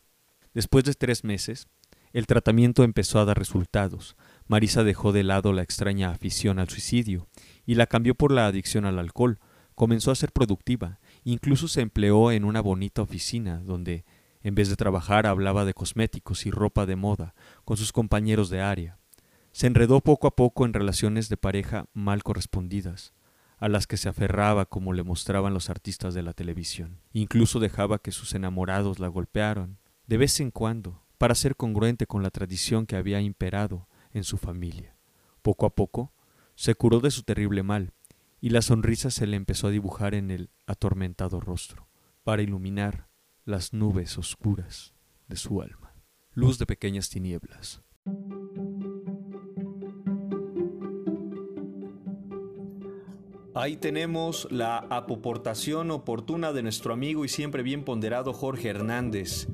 Después 0.54 0.84
de 0.84 0.94
tres 0.94 1.24
meses, 1.24 1.68
el 2.12 2.26
tratamiento 2.26 2.84
empezó 2.84 3.20
a 3.20 3.26
dar 3.26 3.38
resultados, 3.38 4.16
Marisa 4.48 4.82
dejó 4.82 5.12
de 5.12 5.24
lado 5.24 5.52
la 5.52 5.62
extraña 5.62 6.10
afición 6.10 6.58
al 6.58 6.70
suicidio 6.70 7.28
y 7.66 7.74
la 7.74 7.86
cambió 7.86 8.14
por 8.14 8.32
la 8.32 8.46
adicción 8.46 8.86
al 8.86 8.98
alcohol. 8.98 9.38
Comenzó 9.74 10.10
a 10.10 10.14
ser 10.14 10.32
productiva, 10.32 11.00
incluso 11.22 11.68
se 11.68 11.82
empleó 11.82 12.32
en 12.32 12.44
una 12.44 12.62
bonita 12.62 13.02
oficina 13.02 13.60
donde, 13.60 14.06
en 14.42 14.54
vez 14.54 14.70
de 14.70 14.76
trabajar, 14.76 15.26
hablaba 15.26 15.66
de 15.66 15.74
cosméticos 15.74 16.46
y 16.46 16.50
ropa 16.50 16.86
de 16.86 16.96
moda 16.96 17.34
con 17.66 17.76
sus 17.76 17.92
compañeros 17.92 18.48
de 18.48 18.62
área. 18.62 18.98
Se 19.52 19.66
enredó 19.66 20.00
poco 20.00 20.26
a 20.26 20.34
poco 20.34 20.64
en 20.64 20.72
relaciones 20.72 21.28
de 21.28 21.36
pareja 21.36 21.86
mal 21.92 22.22
correspondidas, 22.22 23.12
a 23.58 23.68
las 23.68 23.86
que 23.86 23.98
se 23.98 24.08
aferraba 24.08 24.64
como 24.64 24.94
le 24.94 25.02
mostraban 25.02 25.52
los 25.52 25.68
artistas 25.68 26.14
de 26.14 26.22
la 26.22 26.32
televisión. 26.32 27.02
Incluso 27.12 27.60
dejaba 27.60 27.98
que 27.98 28.12
sus 28.12 28.34
enamorados 28.34 28.98
la 28.98 29.08
golpearan, 29.08 29.76
de 30.06 30.16
vez 30.16 30.40
en 30.40 30.50
cuando, 30.50 31.02
para 31.18 31.34
ser 31.34 31.54
congruente 31.54 32.06
con 32.06 32.22
la 32.22 32.30
tradición 32.30 32.86
que 32.86 32.96
había 32.96 33.20
imperado 33.20 33.88
en 34.18 34.24
su 34.24 34.36
familia. 34.36 34.96
Poco 35.42 35.64
a 35.66 35.74
poco, 35.74 36.12
se 36.54 36.74
curó 36.74 37.00
de 37.00 37.10
su 37.10 37.22
terrible 37.22 37.62
mal, 37.62 37.94
y 38.40 38.50
la 38.50 38.62
sonrisa 38.62 39.10
se 39.10 39.26
le 39.26 39.36
empezó 39.36 39.68
a 39.68 39.70
dibujar 39.70 40.14
en 40.14 40.30
el 40.30 40.50
atormentado 40.66 41.40
rostro, 41.40 41.88
para 42.22 42.42
iluminar 42.42 43.08
las 43.44 43.72
nubes 43.72 44.18
oscuras 44.18 44.94
de 45.28 45.36
su 45.36 45.62
alma. 45.62 45.94
Luz 46.34 46.58
de 46.58 46.66
pequeñas 46.66 47.08
tinieblas. 47.08 47.82
Ahí 53.54 53.76
tenemos 53.76 54.46
la 54.52 54.78
apoportación 54.78 55.90
oportuna 55.90 56.52
de 56.52 56.62
nuestro 56.62 56.92
amigo 56.92 57.24
y 57.24 57.28
siempre 57.28 57.64
bien 57.64 57.84
ponderado 57.84 58.32
Jorge 58.32 58.68
Hernández. 58.68 59.48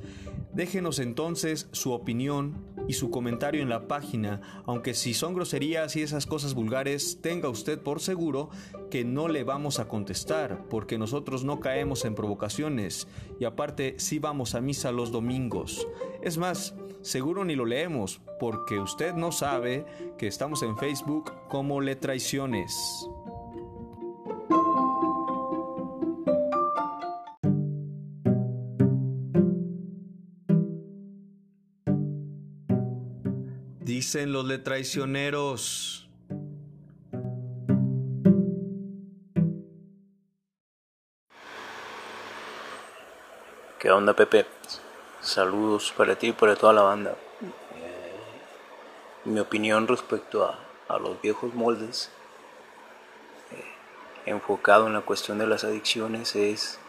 Déjenos 0.52 0.98
entonces 0.98 1.68
su 1.72 1.92
opinión 1.92 2.73
y 2.88 2.94
su 2.94 3.10
comentario 3.10 3.62
en 3.62 3.68
la 3.68 3.88
página, 3.88 4.40
aunque 4.66 4.94
si 4.94 5.14
son 5.14 5.34
groserías 5.34 5.96
y 5.96 6.02
esas 6.02 6.26
cosas 6.26 6.54
vulgares, 6.54 7.18
tenga 7.20 7.48
usted 7.48 7.78
por 7.78 8.00
seguro 8.00 8.50
que 8.90 9.04
no 9.04 9.28
le 9.28 9.44
vamos 9.44 9.80
a 9.80 9.88
contestar, 9.88 10.64
porque 10.68 10.98
nosotros 10.98 11.44
no 11.44 11.60
caemos 11.60 12.04
en 12.04 12.14
provocaciones 12.14 13.08
y 13.40 13.44
aparte 13.44 13.94
sí 13.98 14.18
vamos 14.18 14.54
a 14.54 14.60
misa 14.60 14.92
los 14.92 15.10
domingos. 15.10 15.86
Es 16.22 16.38
más, 16.38 16.74
seguro 17.02 17.44
ni 17.44 17.54
lo 17.54 17.64
leemos, 17.64 18.20
porque 18.38 18.78
usted 18.78 19.14
no 19.14 19.32
sabe 19.32 19.84
que 20.18 20.26
estamos 20.26 20.62
en 20.62 20.76
Facebook 20.76 21.32
como 21.48 21.80
Le 21.80 21.96
Traiciones. 21.96 23.08
Dicen 33.94 34.32
los 34.32 34.44
le 34.44 34.58
traicioneros. 34.58 36.08
¿Qué 43.78 43.92
onda, 43.92 44.16
Pepe? 44.16 44.46
Saludos 45.20 45.94
para 45.96 46.16
ti 46.16 46.30
y 46.30 46.32
para 46.32 46.56
toda 46.56 46.72
la 46.72 46.82
banda. 46.82 47.12
Eh, 47.76 48.16
mi 49.26 49.38
opinión 49.38 49.86
respecto 49.86 50.44
a, 50.44 50.58
a 50.88 50.98
los 50.98 51.22
viejos 51.22 51.54
moldes, 51.54 52.10
eh, 53.52 53.64
enfocado 54.26 54.88
en 54.88 54.94
la 54.94 55.02
cuestión 55.02 55.38
de 55.38 55.46
las 55.46 55.62
adicciones, 55.62 56.34
es 56.34 56.80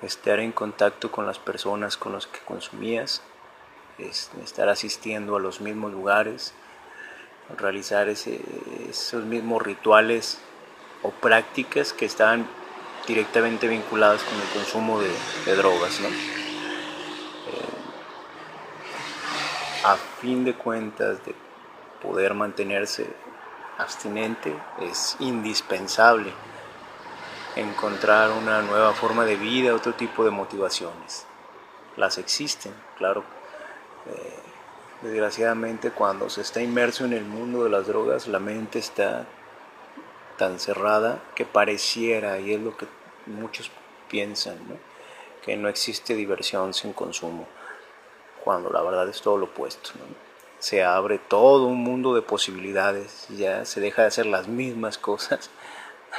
estar 0.00 0.40
en 0.40 0.52
contacto 0.52 1.12
con 1.12 1.26
las 1.26 1.38
personas 1.38 1.98
con 1.98 2.14
las 2.14 2.26
que 2.26 2.40
consumías, 2.40 3.20
estar 4.08 4.68
asistiendo 4.68 5.36
a 5.36 5.40
los 5.40 5.60
mismos 5.60 5.92
lugares, 5.92 6.54
realizar 7.56 8.08
esos 8.08 9.24
mismos 9.24 9.62
rituales 9.62 10.38
o 11.02 11.10
prácticas 11.10 11.92
que 11.92 12.06
están 12.06 12.46
directamente 13.06 13.66
vinculadas 13.68 14.22
con 14.22 14.40
el 14.40 14.48
consumo 14.48 15.00
de, 15.00 15.56
drogas. 15.56 16.00
¿no? 16.00 16.08
Eh, 16.08 16.12
a 19.84 19.96
fin 20.20 20.44
de 20.44 20.54
cuentas, 20.54 21.24
de 21.24 21.34
poder 22.02 22.34
mantenerse 22.34 23.06
abstinente, 23.78 24.54
es 24.80 25.16
indispensable 25.20 26.32
encontrar 27.56 28.30
una 28.30 28.62
nueva 28.62 28.92
forma 28.92 29.24
de 29.24 29.36
vida, 29.36 29.74
otro 29.74 29.94
tipo 29.94 30.24
de 30.24 30.30
motivaciones. 30.30 31.26
Las 31.96 32.18
existen, 32.18 32.72
claro. 32.96 33.24
Eh, 34.06 34.40
desgraciadamente 35.02 35.90
cuando 35.90 36.28
se 36.28 36.42
está 36.42 36.60
inmerso 36.60 37.04
en 37.04 37.12
el 37.12 37.24
mundo 37.24 37.64
de 37.64 37.70
las 37.70 37.86
drogas, 37.86 38.28
la 38.28 38.38
mente 38.38 38.78
está 38.78 39.26
tan 40.36 40.58
cerrada 40.58 41.22
que 41.34 41.44
pareciera, 41.44 42.38
y 42.38 42.54
es 42.54 42.60
lo 42.60 42.76
que 42.76 42.86
muchos 43.26 43.70
piensan, 44.08 44.56
que 45.42 45.56
no 45.56 45.68
existe 45.68 46.14
diversión 46.14 46.74
sin 46.74 46.92
consumo, 46.92 47.46
cuando 48.42 48.70
la 48.70 48.82
verdad 48.82 49.08
es 49.08 49.20
todo 49.20 49.36
lo 49.36 49.46
opuesto. 49.46 49.90
¿no? 49.96 50.04
Se 50.58 50.82
abre 50.82 51.18
todo 51.18 51.66
un 51.66 51.82
mundo 51.82 52.14
de 52.14 52.22
posibilidades, 52.22 53.26
ya 53.28 53.64
se 53.64 53.80
deja 53.80 54.02
de 54.02 54.08
hacer 54.08 54.26
las 54.26 54.48
mismas 54.48 54.98
cosas, 54.98 55.50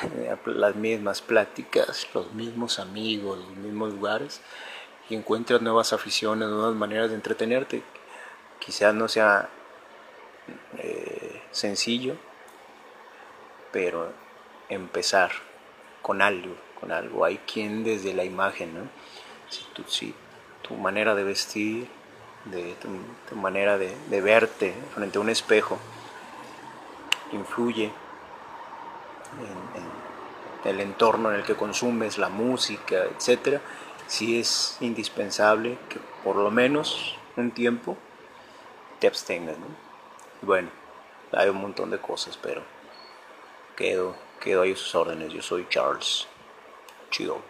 las 0.45 0.75
mismas 0.75 1.21
pláticas, 1.21 2.07
los 2.13 2.31
mismos 2.33 2.79
amigos, 2.79 3.39
los 3.39 3.57
mismos 3.57 3.93
lugares, 3.93 4.41
y 5.09 5.15
encuentras 5.15 5.61
nuevas 5.61 5.93
aficiones, 5.93 6.49
nuevas 6.49 6.75
maneras 6.75 7.09
de 7.09 7.15
entretenerte. 7.15 7.83
Quizás 8.59 8.93
no 8.93 9.07
sea 9.07 9.49
eh, 10.77 11.41
sencillo, 11.51 12.15
pero 13.71 14.11
empezar 14.69 15.31
con 16.01 16.21
algo, 16.21 16.55
con 16.79 16.91
algo. 16.91 17.25
Hay 17.25 17.37
quien 17.39 17.83
desde 17.83 18.13
la 18.13 18.23
imagen, 18.23 18.73
¿no? 18.73 18.83
Si 19.49 20.13
tu, 20.61 20.75
manera 20.75 21.13
de 21.15 21.23
vestir, 21.23 21.87
de 22.45 22.75
tu, 23.29 23.35
manera 23.35 23.77
de, 23.77 24.21
verte 24.21 24.73
frente 24.93 25.17
a 25.17 25.21
un 25.21 25.29
espejo, 25.29 25.77
influye 27.33 27.91
en, 29.35 29.81
en, 29.81 30.71
el 30.71 30.79
entorno 30.79 31.31
en 31.31 31.37
el 31.37 31.43
que 31.43 31.55
consumes, 31.55 32.17
la 32.17 32.29
música, 32.29 33.03
etcétera, 33.03 33.61
sí 34.11 34.37
es 34.37 34.75
indispensable 34.81 35.77
que 35.87 35.97
por 36.25 36.35
lo 36.35 36.51
menos 36.51 37.15
un 37.37 37.49
tiempo 37.49 37.97
te 38.99 39.07
abstengas, 39.07 39.57
¿no? 39.57 39.67
Bueno, 40.41 40.69
hay 41.31 41.47
un 41.47 41.61
montón 41.61 41.91
de 41.91 41.97
cosas, 41.97 42.37
pero 42.37 42.61
quedo, 43.77 44.17
quedo 44.41 44.63
ahí 44.63 44.73
a 44.73 44.75
sus 44.75 44.93
órdenes. 44.95 45.31
Yo 45.31 45.41
soy 45.41 45.65
Charles. 45.69 46.27
Chido. 47.09 47.41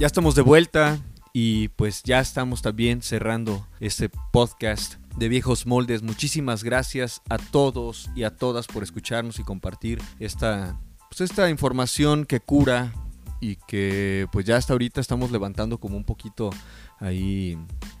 Ya 0.00 0.08
estamos 0.08 0.34
de 0.34 0.42
vuelta 0.42 0.98
y 1.32 1.68
pues 1.68 2.02
ya 2.02 2.18
estamos 2.18 2.60
también 2.60 3.02
cerrando 3.02 3.68
este 3.78 4.10
podcast 4.32 5.03
de 5.16 5.28
viejos 5.28 5.66
moldes. 5.66 6.02
Muchísimas 6.02 6.64
gracias 6.64 7.22
a 7.28 7.38
todos 7.38 8.10
y 8.14 8.24
a 8.24 8.36
todas 8.36 8.66
por 8.66 8.82
escucharnos 8.82 9.38
y 9.38 9.44
compartir 9.44 10.00
esta, 10.18 10.78
pues 11.08 11.20
esta 11.20 11.48
información 11.50 12.24
que 12.24 12.40
cura 12.40 12.92
y 13.40 13.56
que 13.68 14.26
pues 14.32 14.46
ya 14.46 14.56
hasta 14.56 14.72
ahorita 14.72 15.00
estamos 15.00 15.30
levantando 15.30 15.78
como 15.78 15.96
un 15.96 16.04
poquito 16.04 16.50
ahí, 16.98 17.58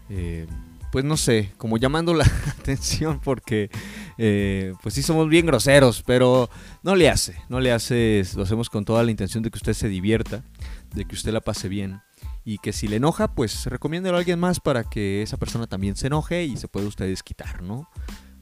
eh, 0.08 0.46
pues 0.90 1.04
no 1.04 1.16
sé, 1.16 1.52
como 1.58 1.76
llamando 1.76 2.14
la 2.14 2.24
atención 2.58 3.20
porque 3.22 3.70
eh, 4.16 4.72
pues 4.82 4.94
sí 4.94 5.02
somos 5.02 5.28
bien 5.28 5.46
groseros, 5.46 6.02
pero 6.02 6.48
no 6.82 6.96
le 6.96 7.10
hace, 7.10 7.36
no 7.48 7.60
le 7.60 7.72
hace, 7.72 8.24
lo 8.36 8.44
hacemos 8.44 8.70
con 8.70 8.84
toda 8.84 9.02
la 9.02 9.10
intención 9.10 9.42
de 9.42 9.50
que 9.50 9.58
usted 9.58 9.74
se 9.74 9.88
divierta, 9.88 10.42
de 10.94 11.04
que 11.04 11.14
usted 11.14 11.32
la 11.32 11.40
pase 11.40 11.68
bien 11.68 12.00
y 12.44 12.58
que 12.58 12.72
si 12.72 12.88
le 12.88 12.96
enoja, 12.96 13.34
pues 13.34 13.66
recomiéndelo 13.66 14.16
a 14.16 14.18
alguien 14.18 14.38
más 14.38 14.60
para 14.60 14.84
que 14.84 15.22
esa 15.22 15.36
persona 15.36 15.66
también 15.66 15.96
se 15.96 16.08
enoje 16.08 16.44
y 16.44 16.56
se 16.56 16.68
pueda 16.68 16.86
usted 16.86 17.06
desquitar, 17.06 17.62
¿no? 17.62 17.88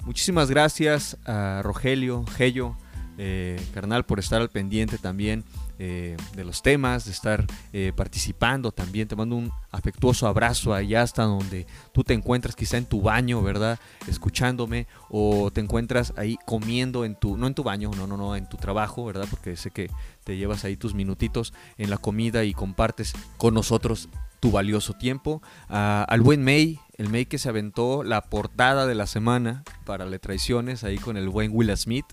Muchísimas 0.05 0.51
gracias 0.51 1.17
a 1.25 1.61
Rogelio, 1.63 2.25
Gello, 2.27 2.77
eh, 3.19 3.61
carnal, 3.73 4.05
por 4.05 4.19
estar 4.19 4.41
al 4.41 4.49
pendiente 4.49 4.99
también 4.99 5.45
eh, 5.85 6.17
de 6.37 6.45
los 6.45 6.63
temas, 6.63 7.07
de 7.07 7.11
estar 7.11 7.45
eh, 7.73 7.93
participando 7.97 8.71
también. 8.71 9.09
Te 9.09 9.17
mando 9.17 9.35
un 9.35 9.51
afectuoso 9.73 10.29
abrazo 10.29 10.73
allá 10.73 11.03
hasta 11.03 11.25
donde 11.25 11.67
tú 11.91 12.05
te 12.05 12.15
encuentras, 12.15 12.55
quizá 12.55 12.77
en 12.77 12.87
tu 12.87 13.03
baño, 13.03 13.43
¿verdad? 13.43 13.81
Escuchándome, 14.07 14.87
o 15.11 15.51
te 15.51 15.61
encuentras 15.61 16.13
ahí 16.17 16.39
comiendo 16.47 17.05
en 17.05 17.17
tu, 17.17 17.37
no 17.37 17.49
en 17.49 17.55
tu 17.55 17.65
baño, 17.65 17.91
no, 17.97 18.07
no, 18.07 18.17
no, 18.17 18.37
en 18.37 18.49
tu 18.49 18.59
trabajo, 18.59 19.05
¿verdad? 19.05 19.27
Porque 19.29 19.57
sé 19.57 19.73
que 19.73 19.91
te 20.23 20.37
llevas 20.37 20.65
ahí 20.65 20.77
tus 20.77 20.95
minutitos 20.95 21.53
en 21.79 21.91
la 21.91 21.99
comida 21.99 22.45
y 22.45 22.55
compartes 22.55 23.13
con 23.37 23.53
nosotros 23.53 24.09
tu 24.39 24.53
valioso 24.53 24.93
tiempo. 24.93 25.43
Al 25.69 26.21
buen 26.21 26.45
May, 26.45 26.79
el 26.97 27.09
May 27.09 27.27
que 27.27 27.39
se 27.39 27.49
aventó 27.49 28.05
la 28.05 28.23
portada 28.23 28.87
de 28.87 28.95
la 28.95 29.09
semana 29.09 29.65
para 29.85 30.07
Le 30.07 30.21
Traiciones, 30.21 30.85
ahí 30.85 30.99
con 30.99 31.17
el 31.17 31.29
buen 31.29 31.51
Will 31.53 31.77
Smith. 31.77 32.07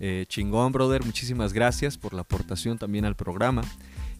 Eh, 0.00 0.24
chingón, 0.28 0.72
brother, 0.72 1.04
muchísimas 1.04 1.52
gracias 1.52 1.96
por 1.96 2.14
la 2.14 2.22
aportación 2.22 2.78
también 2.78 3.04
al 3.04 3.16
programa. 3.16 3.62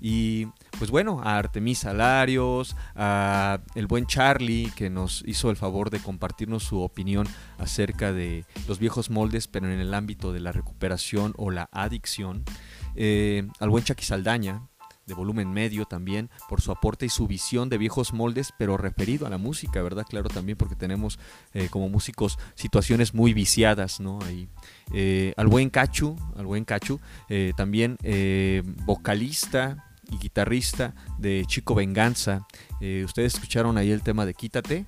Y 0.01 0.47
pues 0.79 0.91
bueno, 0.91 1.21
a 1.23 1.39
Artemisa 1.39 1.91
Salarios, 1.91 2.77
a 2.95 3.61
el 3.75 3.87
buen 3.87 4.07
Charlie 4.07 4.71
que 4.77 4.91
nos 4.91 5.23
hizo 5.27 5.51
el 5.51 5.57
favor 5.57 5.91
de 5.91 6.01
compartirnos 6.01 6.65
su 6.65 6.81
opinión 6.81 7.27
acerca 7.59 8.13
de 8.13 8.45
los 8.69 8.79
viejos 8.79 9.11
moldes, 9.11 9.49
pero 9.49 9.71
en 9.71 9.81
el 9.81 9.95
ámbito 9.95 10.33
de 10.33 10.41
la 10.41 10.53
recuperación 10.53 11.33
o 11.37 11.51
la 11.51 11.69
adicción. 11.73 12.45
Eh, 12.95 13.49
al 13.59 13.71
buen 13.71 13.85
Chucky 13.85 14.05
Saldaña, 14.05 14.69
de 15.07 15.15
volumen 15.15 15.53
medio 15.53 15.87
también, 15.87 16.31
por 16.49 16.61
su 16.61 16.73
aporte 16.73 17.07
y 17.07 17.09
su 17.09 17.29
visión 17.29 17.69
de 17.69 17.79
viejos 17.79 18.13
moldes, 18.13 18.53
pero 18.59 18.77
referido 18.77 19.27
a 19.27 19.31
la 19.31 19.39
música, 19.39 19.81
¿verdad? 19.81 20.05
Claro, 20.09 20.29
también 20.29 20.59
porque 20.59 20.75
tenemos 20.75 21.19
eh, 21.55 21.69
como 21.71 21.89
músicos 21.89 22.39
situaciones 22.57 23.15
muy 23.15 23.33
viciadas, 23.33 24.01
¿no? 24.01 24.19
Ahí. 24.23 24.49
Eh, 24.93 25.33
al 25.37 25.47
buen 25.47 25.71
Cachu, 25.71 26.17
al 26.37 26.47
buen 26.47 26.65
Cachu, 26.65 27.01
eh, 27.29 27.53
también 27.57 27.97
vocalista 28.85 29.85
y 30.11 30.19
guitarrista 30.19 30.95
de 31.19 31.45
Chico 31.47 31.75
Venganza. 31.75 32.47
ustedes 33.05 33.35
escucharon 33.35 33.79
ahí 33.79 33.91
el 33.91 34.03
tema 34.03 34.27
de 34.27 34.35
Quítate, 34.35 34.87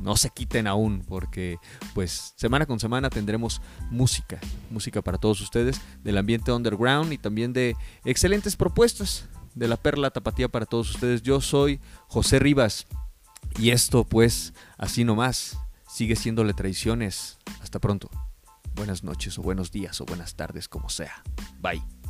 no 0.00 0.16
se 0.16 0.30
quiten 0.30 0.66
aún, 0.66 1.04
porque 1.06 1.58
pues 1.94 2.34
semana 2.36 2.66
con 2.66 2.80
semana 2.80 3.10
tendremos 3.10 3.60
música, 3.90 4.40
música 4.70 5.02
para 5.02 5.18
todos 5.18 5.40
ustedes 5.40 5.80
del 6.02 6.18
ambiente 6.18 6.50
underground 6.50 7.12
y 7.12 7.18
también 7.18 7.52
de 7.52 7.76
excelentes 8.04 8.56
propuestas 8.56 9.28
de 9.54 9.68
la 9.68 9.76
perla 9.76 10.10
tapatía 10.10 10.48
para 10.48 10.66
todos 10.66 10.90
ustedes. 10.90 11.22
Yo 11.22 11.40
soy 11.40 11.80
José 12.08 12.38
Rivas 12.38 12.86
y 13.58 13.70
esto 13.70 14.04
pues 14.04 14.54
así 14.78 15.04
nomás 15.04 15.58
sigue 15.88 16.16
siéndole 16.16 16.54
traiciones. 16.54 17.38
Hasta 17.62 17.78
pronto. 17.78 18.10
Buenas 18.74 19.04
noches 19.04 19.38
o 19.38 19.42
buenos 19.42 19.70
días 19.70 20.00
o 20.00 20.06
buenas 20.06 20.34
tardes 20.34 20.68
como 20.68 20.88
sea. 20.88 21.22
Bye. 21.60 22.01